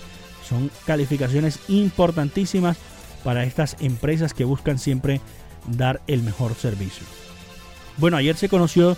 son 0.48 0.70
calificaciones 0.86 1.60
importantísimas 1.68 2.78
para 3.24 3.44
estas 3.44 3.76
empresas 3.80 4.36
que 4.36 4.44
buscan 4.44 4.78
siempre 4.78 5.20
dar 5.68 6.02
el 6.08 6.24
mejor 6.24 6.56
servicio. 6.56 7.06
Bueno, 7.98 8.18
ayer 8.18 8.36
se 8.36 8.50
conoció 8.50 8.98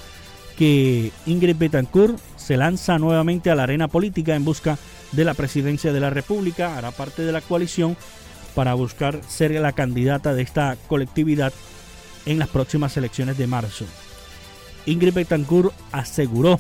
que 0.58 1.12
Ingrid 1.26 1.56
Betancourt 1.58 2.18
se 2.36 2.58
lanza 2.58 2.98
nuevamente 2.98 3.52
a 3.52 3.56
la 3.56 3.64
arena 3.64 3.88
política 3.88 4.36
en 4.36 4.46
busca 4.46 4.78
de 5.12 5.24
la 5.24 5.34
presidencia 5.34 5.94
de 5.94 6.00
la 6.00 6.10
República, 6.10 6.78
hará 6.78 6.92
parte 6.92 7.22
de 7.22 7.32
la 7.32 7.42
coalición 7.42 7.96
para 8.56 8.74
buscar 8.74 9.22
ser 9.28 9.52
la 9.52 9.74
candidata 9.74 10.34
de 10.34 10.42
esta 10.42 10.78
colectividad 10.88 11.54
en 12.26 12.40
las 12.40 12.50
próximas 12.50 12.98
elecciones 12.98 13.38
de 13.38 13.48
marzo. 13.48 13.86
Ingrid 14.86 15.14
Betancourt 15.14 15.74
aseguró 15.92 16.60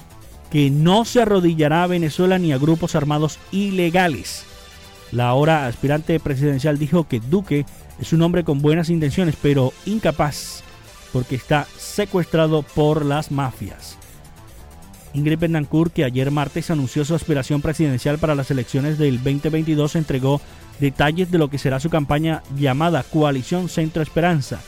que 0.51 0.69
no 0.69 1.05
se 1.05 1.21
arrodillará 1.21 1.83
a 1.83 1.87
Venezuela 1.87 2.37
ni 2.37 2.53
a 2.53 2.57
grupos 2.57 2.95
armados 2.95 3.39
ilegales. 3.51 4.43
La 5.11 5.29
ahora 5.29 5.67
aspirante 5.67 6.19
presidencial 6.19 6.77
dijo 6.77 7.07
que 7.07 7.19
Duque 7.19 7.65
es 7.99 8.13
un 8.13 8.21
hombre 8.21 8.43
con 8.43 8.61
buenas 8.61 8.89
intenciones, 8.89 9.35
pero 9.41 9.73
incapaz 9.85 10.63
porque 11.13 11.35
está 11.35 11.67
secuestrado 11.77 12.61
por 12.61 13.05
las 13.05 13.31
mafias. 13.31 13.97
Ingrid 15.13 15.39
Betancourt, 15.39 15.93
que 15.93 16.03
ayer 16.03 16.31
martes 16.31 16.69
anunció 16.69 17.03
su 17.05 17.15
aspiración 17.15 17.61
presidencial 17.61 18.19
para 18.19 18.35
las 18.35 18.51
elecciones 18.51 18.97
del 18.97 19.17
2022, 19.23 19.95
entregó 19.95 20.41
detalles 20.79 21.31
de 21.31 21.37
lo 21.37 21.49
que 21.49 21.57
será 21.57 21.79
su 21.79 21.89
campaña 21.89 22.43
llamada 22.55 23.03
Coalición 23.03 23.69
Centro 23.69 24.03
Esperanza. 24.03 24.59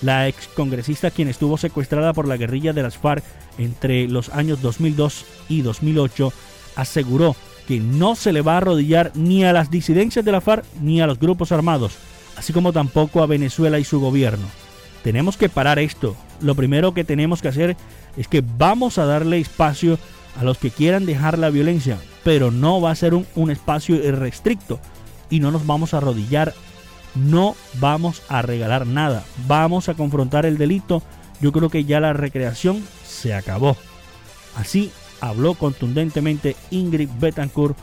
La 0.00 0.28
ex 0.28 0.48
congresista, 0.48 1.10
quien 1.10 1.28
estuvo 1.28 1.56
secuestrada 1.56 2.12
por 2.12 2.28
la 2.28 2.36
guerrilla 2.36 2.72
de 2.72 2.82
las 2.82 2.98
FARC 2.98 3.24
entre 3.58 4.08
los 4.08 4.28
años 4.30 4.60
2002 4.62 5.24
y 5.48 5.62
2008, 5.62 6.32
aseguró 6.76 7.36
que 7.66 7.80
no 7.80 8.14
se 8.14 8.32
le 8.32 8.42
va 8.42 8.54
a 8.54 8.56
arrodillar 8.58 9.12
ni 9.14 9.44
a 9.44 9.52
las 9.52 9.70
disidencias 9.70 10.24
de 10.24 10.32
la 10.32 10.40
FARC 10.40 10.64
ni 10.80 11.00
a 11.00 11.06
los 11.06 11.18
grupos 11.18 11.52
armados, 11.52 11.96
así 12.36 12.52
como 12.52 12.72
tampoco 12.72 13.22
a 13.22 13.26
Venezuela 13.26 13.78
y 13.78 13.84
su 13.84 14.00
gobierno. 14.00 14.46
Tenemos 15.02 15.36
que 15.36 15.48
parar 15.48 15.78
esto. 15.78 16.16
Lo 16.40 16.54
primero 16.54 16.94
que 16.94 17.04
tenemos 17.04 17.42
que 17.42 17.48
hacer 17.48 17.76
es 18.16 18.28
que 18.28 18.42
vamos 18.56 18.98
a 18.98 19.04
darle 19.04 19.38
espacio 19.38 19.98
a 20.38 20.44
los 20.44 20.58
que 20.58 20.70
quieran 20.70 21.06
dejar 21.06 21.38
la 21.38 21.50
violencia, 21.50 21.98
pero 22.24 22.50
no 22.50 22.80
va 22.80 22.90
a 22.90 22.96
ser 22.96 23.14
un, 23.14 23.26
un 23.34 23.50
espacio 23.50 23.96
irrestricto 23.96 24.80
y 25.28 25.40
no 25.40 25.50
nos 25.50 25.66
vamos 25.66 25.94
a 25.94 25.98
arrodillar, 25.98 26.54
no 27.14 27.56
vamos 27.80 28.22
a 28.28 28.42
regalar 28.42 28.86
nada, 28.86 29.24
vamos 29.46 29.88
a 29.88 29.94
confrontar 29.94 30.46
el 30.46 30.58
delito. 30.58 31.02
Yo 31.40 31.52
creo 31.52 31.68
que 31.68 31.84
ya 31.84 32.00
la 32.00 32.12
recreación 32.12 32.82
se 33.04 33.34
acabó. 33.34 33.76
Así 34.56 34.92
habló 35.20 35.54
contundentemente 35.54 36.56
Ingrid 36.70 37.08
Betancourt 37.18 37.76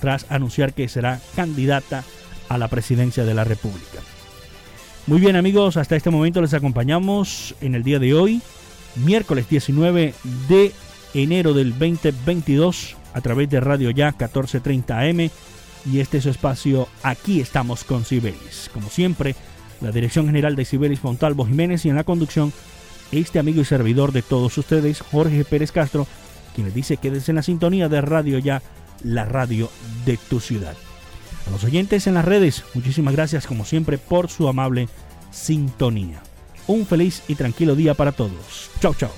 tras 0.00 0.26
anunciar 0.28 0.74
que 0.74 0.88
será 0.88 1.20
candidata 1.36 2.04
a 2.48 2.58
la 2.58 2.68
presidencia 2.68 3.24
de 3.24 3.34
la 3.34 3.44
República. 3.44 4.00
Muy 5.06 5.20
bien 5.20 5.36
amigos, 5.36 5.76
hasta 5.76 5.96
este 5.96 6.10
momento 6.10 6.40
les 6.40 6.54
acompañamos 6.54 7.54
en 7.60 7.74
el 7.74 7.82
día 7.82 7.98
de 7.98 8.14
hoy, 8.14 8.40
miércoles 8.96 9.48
19 9.48 10.14
de 10.48 10.72
enero 11.12 11.52
del 11.52 11.72
2022, 11.72 12.96
a 13.12 13.20
través 13.20 13.50
de 13.50 13.60
Radio 13.60 13.90
Ya 13.90 14.06
1430 14.06 14.98
AM 14.98 15.30
y 15.92 16.00
este 16.00 16.18
es 16.18 16.24
su 16.24 16.30
espacio 16.30 16.88
Aquí 17.02 17.40
estamos 17.40 17.84
con 17.84 18.04
Cibelis. 18.04 18.70
Como 18.72 18.88
siempre, 18.88 19.36
la 19.80 19.92
dirección 19.92 20.26
general 20.26 20.56
de 20.56 20.64
Cibelis 20.64 21.00
Fontalvo 21.00 21.46
Jiménez 21.46 21.84
y 21.84 21.90
en 21.90 21.96
la 21.96 22.04
conducción, 22.04 22.52
este 23.12 23.38
amigo 23.38 23.60
y 23.60 23.64
servidor 23.64 24.12
de 24.12 24.22
todos 24.22 24.56
ustedes, 24.56 25.00
Jorge 25.00 25.44
Pérez 25.44 25.70
Castro, 25.70 26.06
quien 26.54 26.66
les 26.66 26.74
dice 26.74 26.96
quédese 26.96 27.32
en 27.32 27.36
la 27.36 27.42
sintonía 27.42 27.88
de 27.88 28.00
Radio 28.00 28.38
Ya, 28.38 28.62
la 29.02 29.24
radio 29.24 29.70
de 30.06 30.16
tu 30.16 30.40
ciudad. 30.40 30.74
A 31.46 31.50
los 31.50 31.64
oyentes 31.64 32.06
en 32.06 32.14
las 32.14 32.24
redes, 32.24 32.64
muchísimas 32.74 33.14
gracias 33.14 33.46
como 33.46 33.64
siempre 33.64 33.98
por 33.98 34.30
su 34.30 34.48
amable 34.48 34.88
sintonía. 35.30 36.22
Un 36.66 36.86
feliz 36.86 37.22
y 37.28 37.34
tranquilo 37.34 37.74
día 37.74 37.94
para 37.94 38.12
todos. 38.12 38.70
Chao, 38.80 38.94
chao. 38.94 39.10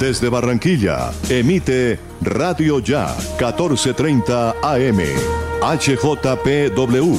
Desde 0.00 0.28
Barranquilla, 0.28 1.10
emite 1.28 1.98
Radio 2.20 2.78
Ya 2.78 3.14
1430 3.38 4.54
AM, 4.62 5.00
HJPW, 5.60 7.18